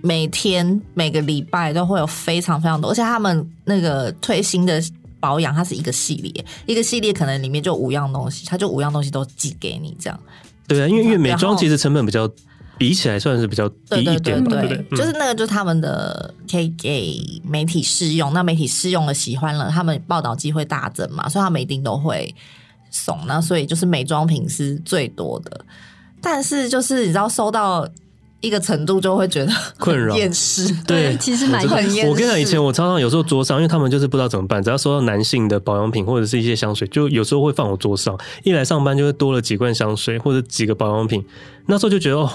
[0.00, 4.82] 每天每个礼拜都会有非常非常多，而且他们那个推新的
[5.20, 10.18] 保养，它是一个系列，一个系列可能里面就五样东西，它就五样东西都寄给你这样。
[10.66, 12.30] 对啊，因为因为美妆其实成本比较。
[12.76, 22.34] 比起来算是比较低一点，对对对，对，就是那个，就是他们的可以给媒体试用，那媒体试用了喜欢了，他们报道机会大增嘛，所以他们一定都会
[22.90, 23.16] 送。
[23.26, 25.64] 那所以就是美妆品是最多的，
[26.20, 27.88] 但是就是你知道收到
[28.40, 30.68] 一个程度就会觉得 困扰、厌世。
[30.84, 32.10] 对，其实蛮很厌世。
[32.10, 38.18] 我跟你讲，以前我常常有时候桌上，因为他们就是不知道怎么办，只要收到男性的保养品或者是一些香水，就有时候会放我桌上。
[38.42, 41.24] 一来上班就会多了几罐香水或者几个保养品，
[41.66, 42.28] 那时候就觉得哦。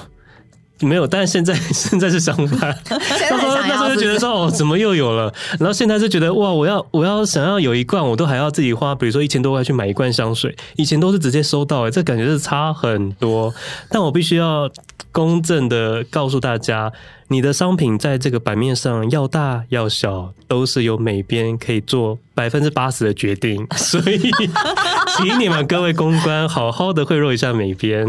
[0.81, 5.33] 没有，但是现在 现在是相反，那时候那时候就觉得说哦，怎么又有了？
[5.59, 10.55] 然后现在是觉得哇，我要我要想要有一罐，我都还要自己花，比如说一千多块去买一罐香水。
[10.75, 13.53] 以前都是直接收到，哎，这感觉是差很多。
[13.89, 14.69] 但我必须要
[15.11, 16.91] 公正的告诉大家，
[17.27, 23.67] 你的商品在这个版面上要大要小，都是由美编可以做百分之八十的决定。
[23.75, 24.31] 所以，
[25.17, 28.07] 请你们各位公关好好的贿赂一下美编。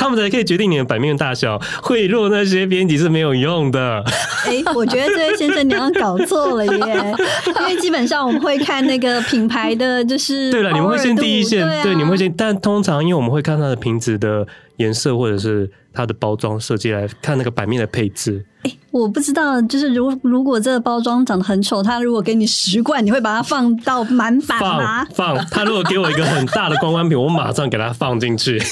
[0.00, 4.02] 他们才可以决定你的版面大小，贿赂那些编辑是没有用的。
[4.46, 7.14] 哎、欸，我觉得这位先生你要搞错了耶，
[7.60, 14.46] 因为基本上我们会看那个品牌的，就是对了，你们会先第一线，对，啊、对，你们会先，但通常因为我们会看它的瓶子的
[14.80, 18.44] 颜色或者是它的包装设计来看那个版面的配置。
[18.62, 25.04] 哎、欸，我不知道，就是如如果这个包装长得很丑，他如果给你十罐，你会把它放到满版吗？
[25.14, 28.58] 放，放，他如果给我一个很大的公关品，我马上给它放进去。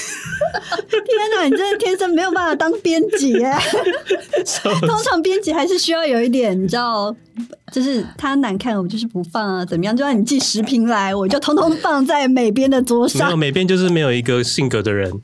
[0.88, 3.52] 天哪，你真的天生没有办法当编辑耶！
[4.86, 7.14] 通常编辑还是需要有一点，你知道，
[7.72, 9.96] 就是它难看，我就是不放啊，怎么样？
[9.96, 13.28] 就让你寄十瓶来，我就通通放在美编的桌上。
[13.28, 15.11] 没有，美编就是没有一个性格的人。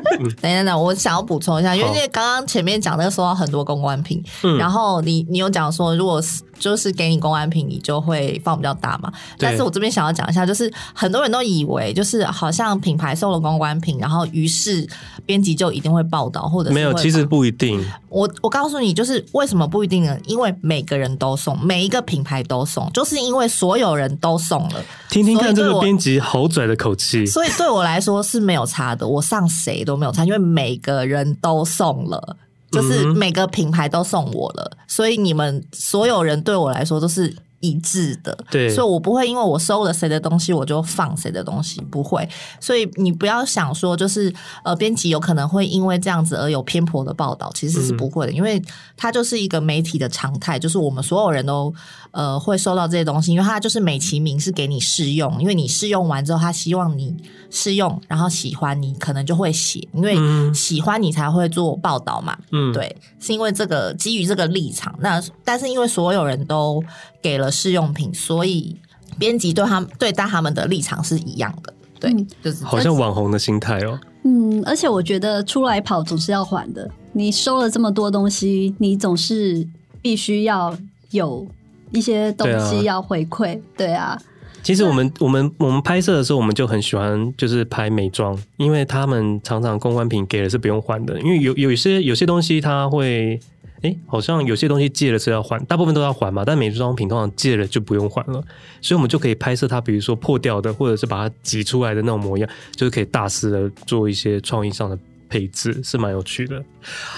[0.40, 9.12] 等一下，等等，我想要补充一下，因为刚刚前面讲那个收到很多公关品，嗯、然后你你有讲说，如果是就是给你公关品，你就会放比较大嘛。
[9.38, 14.86] 但是我这边想要讲一下，就是很多人都以为，就是好像品牌送了公关品，然后于是
[15.24, 17.84] 编辑就一定会报道，或者是没有，其实不一定。
[18.08, 20.16] 我我告诉你，就是为什么不一定呢？
[20.26, 24.82] 因为每个人都送，每一个品牌都送，就是因为所有人都送了。
[25.10, 27.26] 听听看这个编辑好拽的口气。
[27.26, 32.36] 所以对我来说是没有差的，我上谁都没有差，因为每个人都送了。
[32.76, 38.36] 就是每个品牌都送我了，嗯、所以你们所有人对我来说都是一致的。
[38.50, 42.28] 对，所以我不会因为我收了谁的东西，我就放谁的东西，不会。
[42.60, 48.62] 所以你不要想说，就是呃，编辑有可能会因为这样子而有偏颇的报道，其实是不会的，嗯、因为
[48.96, 51.74] 它就是一个媒体的常态，就是我们所有人都
[52.16, 57.14] 呃会收到这些东西，因为它就是美其名是给你试用，因为你试用完之后，他希望你。
[57.48, 60.16] 试用，然后喜欢你，可能就会写，因为
[60.52, 62.36] 喜欢你才会做报道嘛。
[62.50, 64.92] 嗯，对，是因为这个基于这个立场。
[64.98, 66.82] 那但是因为所有人都
[67.22, 68.76] 给了试用品，所以
[69.16, 71.72] 编辑对他们对待他们的立场是一样的。
[72.00, 73.98] 对，嗯、就是好像网红的心态哦。
[74.24, 76.90] 嗯，而且我觉得出来跑总是要还的。
[77.12, 79.66] 你收了这么多东西，你总是
[80.02, 80.76] 必须要
[81.10, 81.46] 有
[81.92, 83.60] 一些东西要回馈。
[83.76, 84.20] 对啊。
[84.62, 93.38] 其实我们我们我们拍摄的时候，我们就很喜欢就是拍美妆，因为他们常常公关品给了是不用还的，因为有有一些有些东西他会，
[93.82, 98.42] 哎，好像有些东西借了是要还，大部分都要还嘛，但美妆品通常借了就不用还了，
[98.80, 106.60] 所以我们就可以拍摄它，比如说破掉的，或者是把它挤出来的那种模样，就是可以大肆的做一些创意上的配置，是蛮有趣的。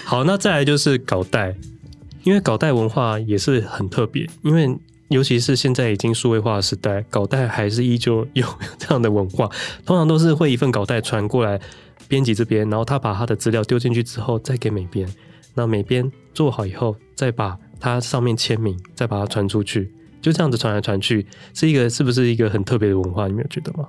[0.05, 1.55] 好，那再来就是搞带，
[2.29, 4.77] 因为稿代文化也是很特别，因为。
[5.09, 9.49] 尤其是现在已经数位化的时代，稿代还是依旧 有这样的文化。
[9.87, 11.59] 通常都是会一份稿代传过来
[12.07, 15.09] 编辑这边，然后他把他的资料丢进去之后，再给美编。
[15.55, 23.27] 那美编做好以后，再把它上面签名，再把它传出去，就这样子传来传去，是一个是不是一个很特别的文化？
[23.29, 23.89] 你没有觉得吗？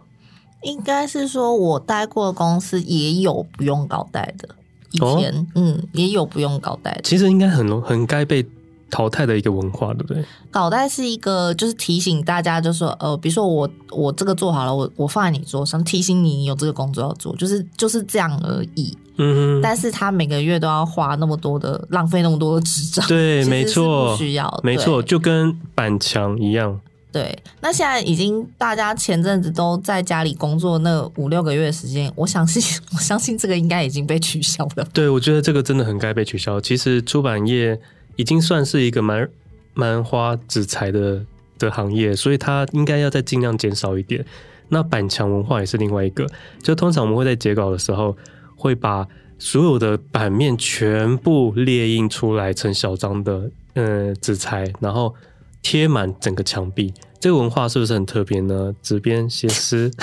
[0.64, 4.48] 应该是说，我待过的公司也有不用稿代的，
[4.92, 7.02] 以前、哦、嗯也有不用稿带的。
[7.04, 8.46] 其实应该很很该被。
[8.92, 10.26] 淘汰的一个文化，对不对？
[10.50, 18.98] 稿带是一个，就是提醒大家，就是说，呃，比如说我我这个做好了，我我放在你桌上，提醒你你有这个工作要做，就是就是这样而已。
[19.18, 19.62] 嗯哼。
[19.62, 26.82] 但是他每个月都要花那么多的，浪费那么多的纸张，对，没错，不需要，没错，就跟板墙一样。
[27.12, 32.62] 对，那现在已经大家前阵子都在家里工作那五六个月的时间，我相信
[32.96, 34.88] 我相信这个应该已经被取消了。
[34.94, 36.60] 对，我觉得这个真的很该被取消。
[36.60, 37.80] 其实出版业。
[38.16, 39.30] 已经算是一个蛮
[39.74, 41.26] 蛮花纸材的
[41.58, 44.26] 的行业，所以它应该要再尽量减少一点。
[44.68, 46.28] 那板墙文化也是另外一个，
[46.62, 48.18] 就通常我们会在截稿的时候，
[48.58, 49.08] 会把
[49.38, 55.16] 所有的版面全部列印出来成小张的嗯纸材，然后
[55.62, 56.94] 贴满整个墙壁。
[57.20, 58.74] 这个文化是不是很特别呢？
[58.82, 59.92] 纸边写诗。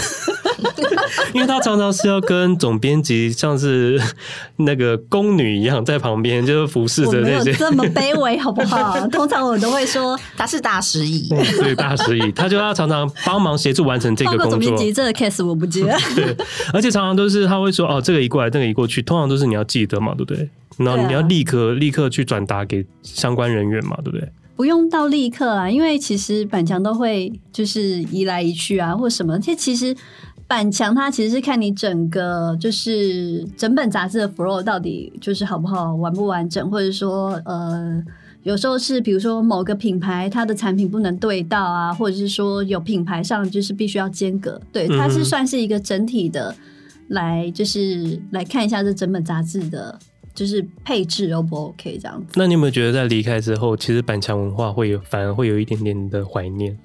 [1.32, 4.00] 因为他常常是要跟总编辑像是
[4.56, 7.52] 那个宫女一样在旁边，就是服侍着那些。
[7.52, 8.94] 这么卑微好不好？
[9.08, 14.50] 通常我都会说他是大师姨，对大师姨，他就要常常帮忙协助完成这个工作。
[14.50, 15.82] 总编辑这个 case 我不接。
[16.14, 16.36] 对，
[16.72, 20.48] 而且常常都是他会说哦，这个移过来，那个移过去，通常都是你要记得嘛，对不对？
[20.78, 24.28] 然后你要立刻立刻去转达给相关人员嘛，对不对？
[24.56, 29.38] 不用到立刻啊，因为其实板墙都会就是移来移去啊，或什么。
[29.38, 29.94] 这其实
[30.48, 38.02] 板墙它其实是看你整个就是整本杂志的 flow 到底就是好不好，完不完整，或者说呃，
[38.44, 46.54] 有时候是比如说某个品牌它的产品不能对到啊，或者是说有品牌上就是必须要间隔，对，它是算是一个整体的
[47.08, 49.98] 来就是来看一下这整本杂志的。
[50.36, 52.26] 就是配置 O 不 OK 这样子？
[52.34, 56.78] 那你有没有觉得在离开之后，其实板墙文化会有反而会有一点点的怀念？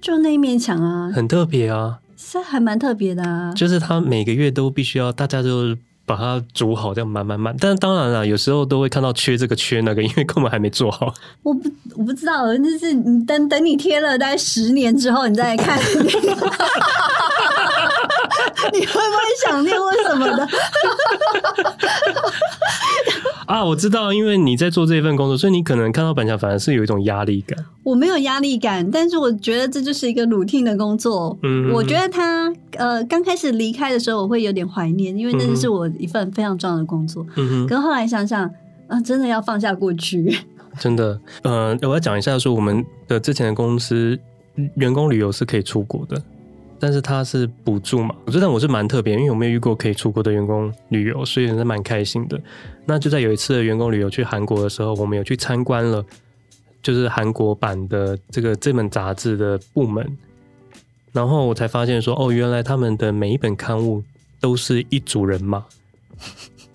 [0.00, 3.52] 就那一面墙啊，很特别啊，是还蛮特别的啊。
[3.54, 7.56] 就是他每个月都必须要大家就把它煮好，这样慢慢慢。
[7.58, 11.14] 但是当然了，有时候都会看到缺这个缺那个，因为根本还没做好。
[11.42, 15.78] 我不我不知道，就是你等等你贴了大概十年之后，你再来看。
[18.72, 19.00] 你会不会
[19.46, 20.48] 想念或什么的？
[23.46, 27.58] 啊，我知道，因为你在做这一份工作，所以你可能看到板桥反而是有一种压力感。
[27.82, 31.36] 我没有压力感，但是我觉得这就是一个 routine 的工作。
[31.42, 37.26] 嗯，我觉得他呃刚开始离开的时候，我会有点怀念，因为那就是我一份非常重要的工作。
[37.36, 37.66] 嗯哼。
[37.66, 38.50] 可是后来想想，啊、
[38.88, 40.38] 呃，真的要放下过去。
[40.80, 44.18] 真的，呃，我要讲一下说，我们的之前的公司
[44.76, 46.20] 员工旅游是可以出国的。
[46.84, 52.38] 但是他是补助嘛，我觉得我是蛮特别，因为我没有遇过可以出国的员工旅游，所以是蛮开心的。
[52.84, 56.04] 那就在有一次的员工旅游去韩国的时候，我们有去参观了，
[56.82, 60.06] 就是韩国版的这个这本杂志的部门，
[61.10, 64.02] 然后我才发现说，哦，原来他们的每一本刊物
[64.38, 65.64] 都是一组人马，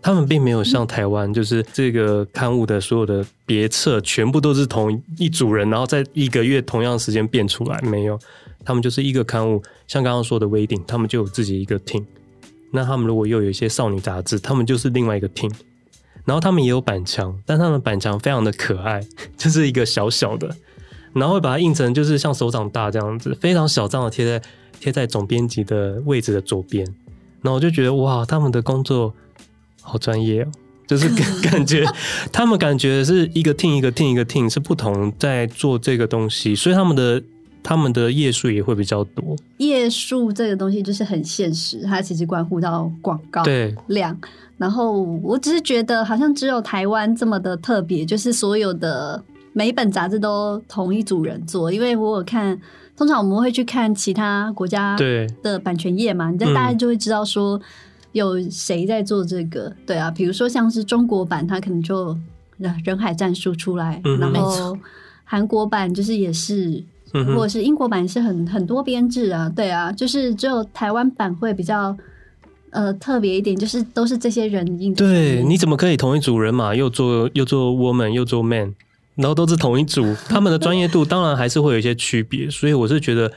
[0.02, 8.20] 他们并没有像台湾，就是这个刊物的所有的别册全部都是同一组人，然后在一个月同样时间变出来，没有。
[8.66, 12.06] 他们就是一个刊物，像刚刚说的 Wedding，他们就有自己一个 team。
[12.72, 15.52] 那他们如果又有一些少女杂志，他们就是另外一个 team。
[16.26, 19.02] 然后他们也有板墙，但他们板墙非常的可爱，
[19.36, 20.56] 就是一个小小的，
[21.14, 24.48] 然后会把它印成就是像手掌大这样子，非常小张的贴在
[24.80, 26.86] 贴在总编辑的位置的左边。
[27.42, 29.12] 然后我就觉得哇，他们的工作
[29.82, 30.52] 好专业哦，
[30.86, 31.10] 就是
[31.42, 31.84] 感 觉
[32.32, 37.24] 他们感觉是一个 team 一个 team 一个 team 是不同在做这个东西，所以他们的。
[37.62, 39.36] 他们的页数也会比较多。
[39.58, 43.44] 页数这个东西就是很现实，它其实关乎到广告
[43.88, 44.18] 量。
[44.58, 51.72] 然后我只是觉得，好像只有台湾这么的特别，就是所有的每一本杂志都同一组人做。
[51.72, 52.60] 因为我有看，
[52.98, 54.98] 通常我们会去看其他国家
[55.42, 57.60] 的版权页嘛，你在大概就会知道说
[58.12, 59.68] 有谁在做这个。
[59.70, 62.18] 嗯、对啊，比如说像是中国版，它可能就
[62.84, 64.78] 人海战术出来，嗯、然后
[65.24, 66.84] 韩国版就是也是。
[67.12, 71.96] 或者是英国版是很很多编制啊，对啊，就是只有台湾版会比较
[72.72, 74.94] 呃特别一点，就是都是这些人印。
[74.94, 78.76] 对，你怎么可以同一组人马又做又做 woman 又做 man，
[79.16, 82.50] 然后都是同一组， 他们的专业度当然还是会有一些区别。
[82.50, 83.32] 所以我是觉得，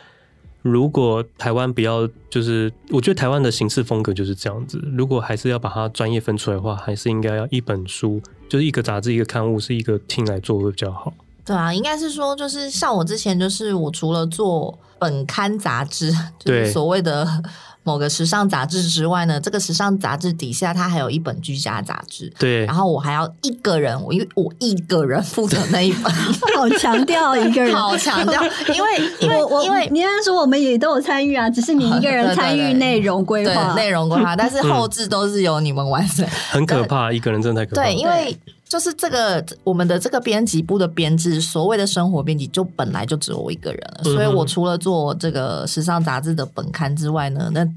[0.62, 4.78] 如果台湾不要，就是我觉得台湾的形式风格就是这样子。
[4.96, 11.12] 如果还是要把它专业分出来的话，还是应该要一本书，就是一个杂志一个刊物是一个 team 来做会比较好。
[11.44, 17.26] 对啊，应该是说，就是像我之前，就是我除了做本刊杂志， 就是所谓的
[17.84, 26.12] 某个时尚杂志之外呢，这个时尚杂志底下它还有一本居家杂志，对，然后我还要一个人，我因为我一个人负责那一本，
[26.56, 28.40] 好强调一个人，好强调，
[28.72, 38.38] 因为因为我因为你刚才说我们也都有参与啊，只是你一个人参与内容规划，内容规划，但是后置都是由你们完成，很可怕，一个人真的太可怕，对，因为。
[38.72, 47.68] 就是这个我们的这个编辑部的编制，所谓的生活编辑就本来就只有我一个人了，所以我除了做这个时尚杂志的本刊之外呢，那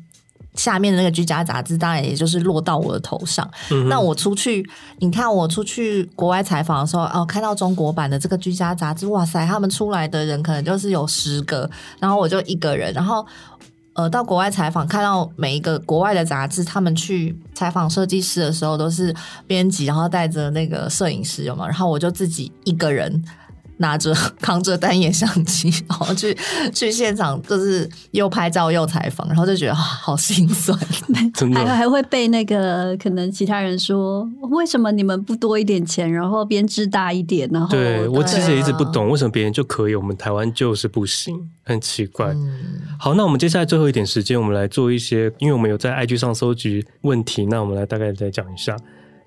[0.53, 3.45] 下面的那个居家杂志当然也就是落到我的头上。
[3.89, 4.65] 那我出去，
[4.99, 11.69] 你看我出去国外采访的时候，哦，看到中国版的这个居家杂志，哇塞，他们出来的人可能就是有十个，
[11.99, 13.25] 然后我就一个人，然后。
[13.95, 19.15] 呃，到国外采访，看到每一个国外的杂志，他们去采访设计师的时候，都是
[19.47, 21.65] 编辑，然后带着那个摄影师，有吗？
[21.65, 23.23] 然后我就自己一个人
[23.77, 26.35] 拿着 扛着单眼相机， 然后去
[26.73, 30.77] 去现场，就是又拍照又采访，然后就觉得啊，好心酸，
[31.33, 42.27] 真的还还会被那个可能其他人说，为什么你们不多一点钱，然后编制大一点，然后对我其实也一直不懂，为什么别人就可以，我们台湾就是不行，很奇怪。
[42.27, 48.75] 嗯、好，那我们接下来最后一点时间，我们来做一些，因为我们有在 IG 上搜集问题，那我们来大概再讲一下。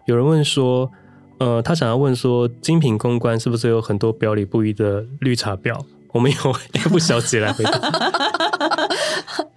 [0.06, 0.90] 有人问说。
[1.38, 5.78] 呃，他想要问说，精品公关是不是有很多表里不一的绿茶婊？
[6.12, 7.72] 我们有 F 小姐来回答。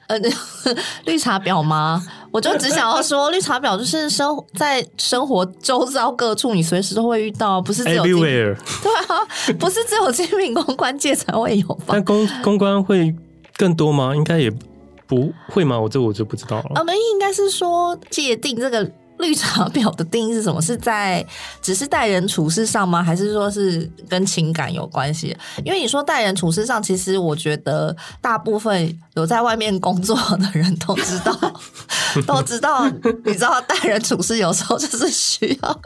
[0.08, 0.20] 呃，
[1.06, 2.06] 绿茶婊吗？
[2.32, 8.56] 我就只想要说，绿茶婊就是生在生活周遭各处，你随时都会遇到，不是只有 everywhere。
[8.84, 9.26] 对啊，
[9.58, 11.86] 不是只有精品公关界才会有吧？
[11.88, 13.16] 但公公关会
[13.56, 14.14] 更多吗？
[14.16, 14.52] 应该也
[15.08, 15.80] 不会吗？
[15.80, 16.72] 我这我就不知道了。
[16.76, 18.92] 我们应该是说界定这个。
[19.26, 20.62] 绿茶婊的定义是什么？
[20.62, 21.26] 是在
[21.62, 23.04] 只是待人处事上吗？
[23.04, 25.36] 还是说是跟情感有关系？
[25.64, 31.38] 因为你说待人处事上，其实我觉得大部分有在外面工作的人都知道，
[32.26, 32.90] 都知道。
[33.26, 35.82] 你知道待人处事有时候就是需要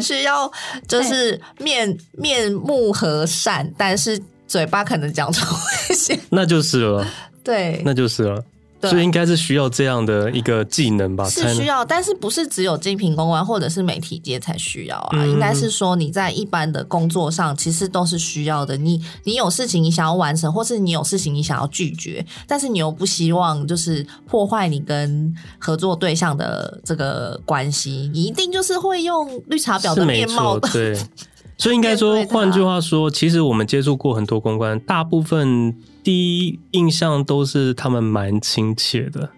[0.00, 0.50] 需要，
[0.88, 5.46] 就是 面面目和善，但是嘴巴可能讲出
[5.90, 7.06] 一些，那就是了。
[7.44, 8.42] 对，那就是了。
[8.90, 11.28] 所以应该是需要这样的一个技能吧？
[11.28, 15.10] 是需要，但是不是只有精品公关或者是媒体界才需要啊？
[15.12, 18.76] 嗯、应该是说你在一般的工作上其实都是需要的。
[18.76, 30.68] 你你有事情你想要完成，或是你有事情你想要拒绝，但是你又不希望就是破坏你跟合作对象的这个关系，你一定就是会用绿茶婊的面貌的。
[30.70, 30.98] 对，
[31.56, 35.76] 所以应该说，换句话说，其实我们接触过很多公关，大部分。
[36.04, 39.30] 第一印象都是他们蛮亲切的，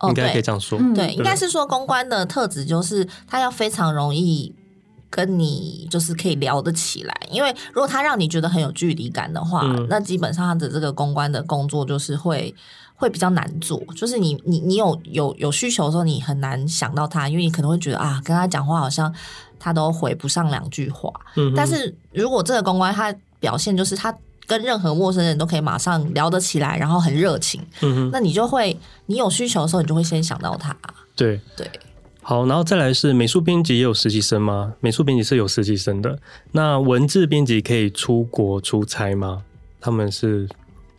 [0.00, 0.78] 哦、应该可以这样说。
[0.78, 4.54] 对，对应该是说公关的特质就是他要非常容易
[5.08, 12.54] 跟你就是可以聊得起来，因为如果他让你觉得很有距离感的话，嗯、那基本上他的这个公关的工作就是会
[12.94, 13.82] 会比较难做。
[13.96, 19.10] 就是你你你有有有需求的时候，你很难想到他，因为你可能会觉得啊，跟他讲话好像
[19.58, 21.12] 他都回不上两句话。
[21.36, 24.14] 嗯，但是如果这个公关他表现就是他。
[24.48, 27.60] 跟任何陌生人都可以马上聊得起来，然后很热情。
[27.82, 30.74] 嗯哼，那你就会，你有需求的时候，你就会先想到他。
[31.14, 31.70] 对对，
[32.22, 34.72] 好，然后再来是美术编辑也有实习生吗？
[34.80, 36.18] 美术编辑是有实习生的。
[36.52, 39.44] 那文字编辑可以出国出差吗？
[39.82, 40.48] 他们是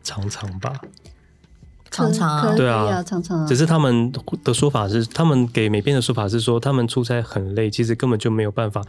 [0.03, 0.79] 常常吧？
[1.91, 3.39] 常常啊，对啊，常常。
[3.41, 4.11] 啊只是他们
[4.43, 8.81] 的说法是，他们给美编的说法是说，他们出差很累，其实根本就没有办法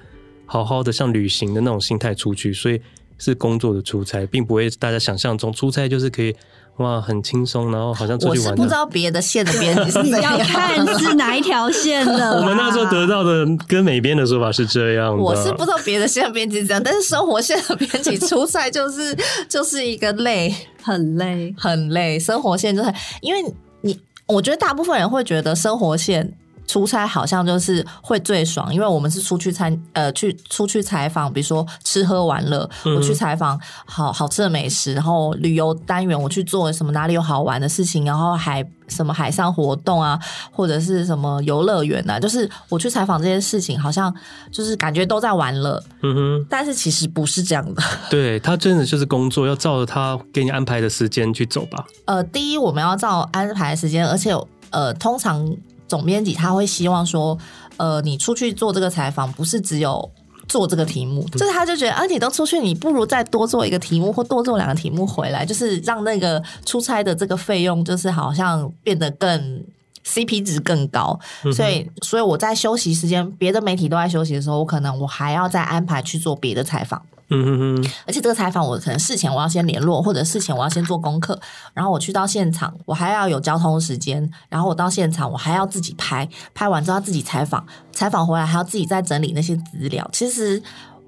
[0.46, 2.80] 好好的像旅行的那种心态出去，所以。
[3.22, 6.34] 是工作的出差，并不会大家想象中出差就是可以
[6.80, 8.50] 哇很轻松，然后好像出去玩。
[8.50, 12.32] 我是不知道别的线的编辑是怎样，要看是哪一条线的。
[12.40, 15.22] 我们那时候得到的跟美编的说法是这样的。
[15.22, 19.16] 我是不知道别的线的编辑是这样，但是生活线的编辑出差就是
[19.48, 22.18] 就是一个累，很累，很累。
[22.18, 26.32] 生活线就是因为你，我觉得大部分人会觉得生活线。
[26.70, 40.16] 出差好像就是会最爽，因为我们是出去参呃去出去采访，比如说吃喝玩乐，嗯、我去采访好好吃的美食，然后旅游单元我去做什么哪里有好玩的事情，然后海什么海上活动啊，
[40.52, 44.14] 或者是什么游乐园啊，就是我去采访这些事情，好像
[44.52, 51.84] 就是感觉都在玩乐，嗯哼，但是其实不是这样的， 对，他真的就是工作，要照着他给你安排的时间去走吧。
[52.04, 54.32] 呃，第一我们要照安排的时间，而且
[54.70, 55.52] 呃通常。
[55.90, 57.36] 总编辑他会希望说，
[57.76, 60.08] 呃，你出去做这个采访，不是只有
[60.46, 69.64] 做这个题目，就是他就觉得啊，你都出去，你不如再多做一个题目，或多做两个题目回来，就是让那个出差的这个费用，就是好像变得更
[70.04, 71.18] CP 值更高。
[71.54, 77.02] 所以，所以我在休息时间，别的媒体都在休息的时候，我可能我还要再安排去做别的采访。
[77.32, 81.40] 嗯嗯嗯，而且这个采访我可能事前我要先联络，或者事前我要先做功课，
[81.72, 90.10] 然后我去到现场，我还要有交通时间，然后我到现场我还要自己拍，拍完之后要自己采访，采访回来还要自己再整理那些资料。
[90.12, 90.60] 其实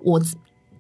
[0.05, 0.23] 我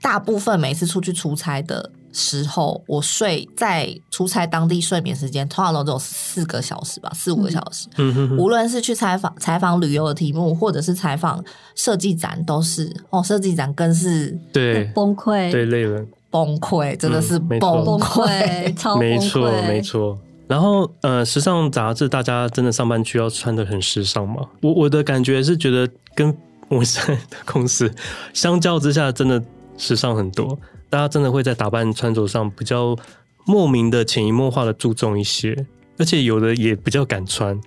[0.00, 1.90] 大部分每次出去出差的。
[2.12, 7.88] 时候，我睡在出差当地睡眠时间通常都只有四个小时吧，四五个小时。
[7.96, 8.36] 嗯哼哼。
[8.36, 11.42] 无论是去采访采访旅游的题目，或者是采访
[11.74, 20.18] 设计展，都是哦，设计展更是对崩溃，对累了，崩溃真的是崩溃，超没错没错。
[20.48, 24.44] 然后呃，时尚杂志大家真的上班需要穿的很时尚吗？
[24.60, 26.36] 我我的感觉是觉得跟
[26.68, 27.90] 我现在的公司
[28.34, 29.42] 相较之下，真的
[29.78, 30.58] 时尚很多。
[30.92, 32.94] 大家真的会在打扮穿着上比较
[33.46, 35.66] 莫名的潜移默化的注重一些，
[35.96, 37.58] 而且有的也比较敢穿，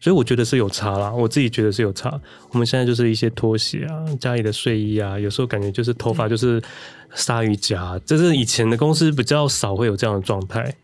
[0.00, 2.18] 所以我觉得是有差啦，我自己觉得是有差。
[2.50, 6.62] 我们现在就是一些拖鞋啊，家里的睡衣啊，有时候感觉就是头发就是
[7.14, 10.74] 鲨鱼夹，这是以前的公司比较少会有这样的状态。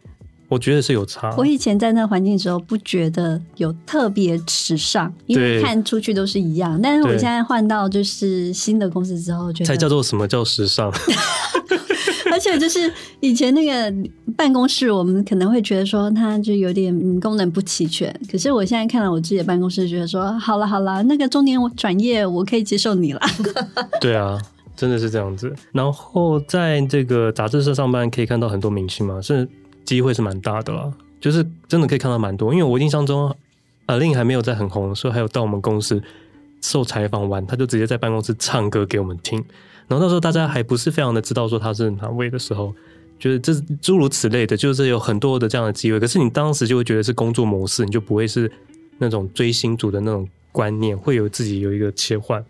[0.49, 1.35] 我觉得是有差。
[1.37, 6.81] 我以前在那个环境的时候，不觉得有特别时尚，因为看出去都是一样。
[6.83, 10.91] 但是我现在换到就是新的公司之后，觉得才叫做什么叫时尚。
[12.33, 13.93] 而且就是以前那个
[14.37, 18.15] 办公室，我们可能会觉得说它就有点功能不齐全。
[18.31, 23.21] 可是我现在看了我自己的办公室，觉得说好了好了，那个中年转业我可以接受你了。
[24.01, 24.41] 对啊，
[24.77, 25.53] 真的是这样子。
[25.73, 29.47] 然后在这个杂志社上班，可以看到很多明星嘛，是。
[29.89, 32.53] 机会是蛮大的啦，就是真的可以看到蛮多。
[32.53, 33.35] 因为我印象中
[33.87, 36.03] ，A-Lin 还没有在很红的时候，还有到我们公司
[36.61, 39.43] 受采访完，他就直接在办公室唱歌给我们听。
[39.87, 42.75] 然后那时候大家还不是非常的知道说他是哪位的时候，
[43.19, 45.99] 觉得这诸如此类的，就是有很多的这样的机会。
[45.99, 48.53] 可是你当时就会觉得是工作模式，你就不会是
[48.99, 52.45] 那种追星族的那种观念，会有自己有一个切换。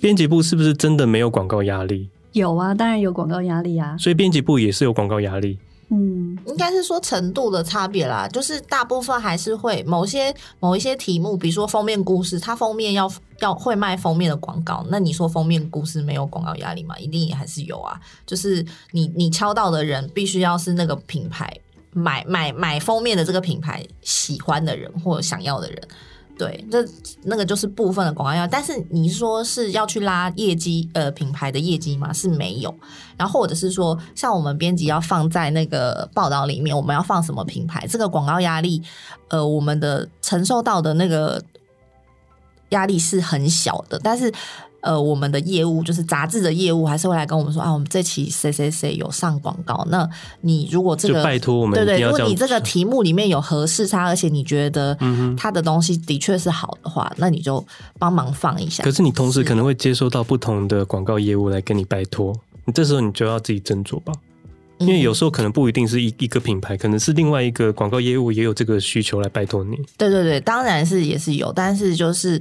[0.00, 2.08] 编辑部是不是真的没有广告压力？
[2.30, 3.96] 有啊，当然有广告压力啊。
[3.98, 5.58] 所以编辑部也是有广告压力。
[5.88, 13.08] 嗯，应该是说程度的差别啦，就是大部分还是会某些某一些题目，比如说封面故事，它封面要
[13.38, 16.98] 要会卖封面的广告，那你说封面故事没有广告压力吗？
[16.98, 21.56] 一定也还是有啊，就是你你敲到的人必须要是那个品牌
[21.92, 25.88] 买买买封面的这个品牌喜欢的人或想要的人。
[26.38, 26.86] 对，这
[27.22, 32.12] 那个就是部分的广告要，但是你说是要去拉业绩，呃，品牌的业绩吗？
[32.12, 32.74] 是没有。
[33.16, 37.86] 然后或者是说，像我们编辑要放在那个报道里面，我们要放什么品牌？
[37.86, 38.82] 这个广告压力，
[39.28, 41.42] 呃，我们的承受到的那个
[42.70, 44.32] 压力是很小的，但是。
[44.86, 49.84] 呃，我们的业务就是杂志的业务，还是会来跟我们说啊，我们这期谁谁谁有上广告。
[49.90, 50.08] 那
[50.42, 54.96] 你如果这个拜托我们，对对，如果你这个题目里面有合适它，而且你觉得
[55.36, 57.62] 它的东西的确是好的话，嗯、那你就
[57.98, 58.84] 帮忙放一下。
[58.84, 62.32] 可是你同时可能会接收到不同的广告业务来跟你拜托，
[62.64, 64.12] 你这时候你就要自己斟酌吧，
[64.78, 69.76] 因为有时候可能不一定是一一个品牌，可能是另外一个广告业务也有这个需求来拜托你。
[69.98, 72.40] 对对对，当然是也是有，但是就是。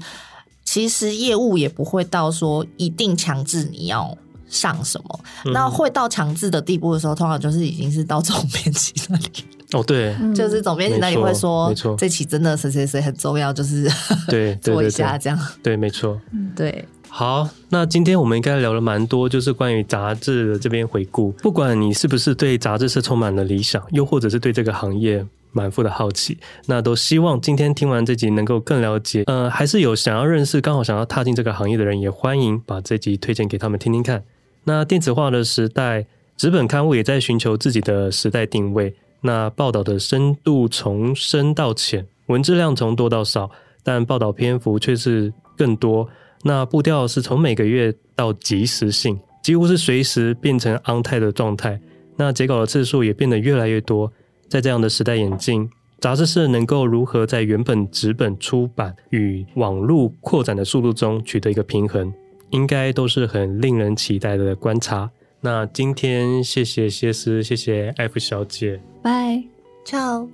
[0.75, 4.13] 其实业务也不会到说一定强制你要
[4.49, 9.25] 上什么，嗯、那会到强制的地步的时候，通常就是已经是到总编辑那里。
[9.71, 13.89] 哦，对，就是总编辑那里会说，没错，这期真的谁谁谁很重要，就是
[14.27, 15.39] 对做一下这样。
[15.63, 16.19] 对，没错，
[16.53, 16.85] 对。
[17.17, 21.31] 好，那今天我们应该聊了蛮多，就是关于杂志的这边回顾。
[21.41, 25.25] 不管你是不是对杂志社充满了理想，又或者是对这个行业。
[25.53, 29.23] 满腹的好奇，那都希望今天听完这集能够更了解。
[29.27, 34.21] 呃，还是有想要认识、刚好想要踏进这个行业的人，也欢迎把这集推荐给他们听听看。
[34.65, 36.05] 那电子化的时代，
[36.35, 38.93] 纸本刊物也在寻求自己的时代定位。
[39.21, 43.49] 那报道的深度从深到浅，文字量从多到少，
[43.81, 46.09] 但报道篇幅却是更多。
[46.47, 51.79] 那步调是从每个月到即时性，几乎是随时变成 on time 的状态。
[52.17, 54.13] 那截稿的次数也变得越来越多。
[54.47, 55.67] 在这样的时代演进，
[55.99, 62.13] 杂志社能够如何在原本纸本出版与网络扩展的速度中取得一个平衡，
[62.51, 65.09] 应该都是很令人期待的观察。
[65.41, 69.43] 那今天谢谢谢斯，谢谢 F 小姐，拜
[69.83, 70.27] ，Ciao。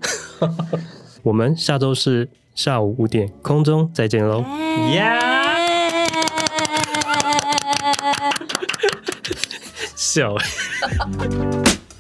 [1.24, 4.42] 我们下周四下午五点空中再见喽，
[4.94, 5.41] 呀，
[10.12, 10.36] sjá.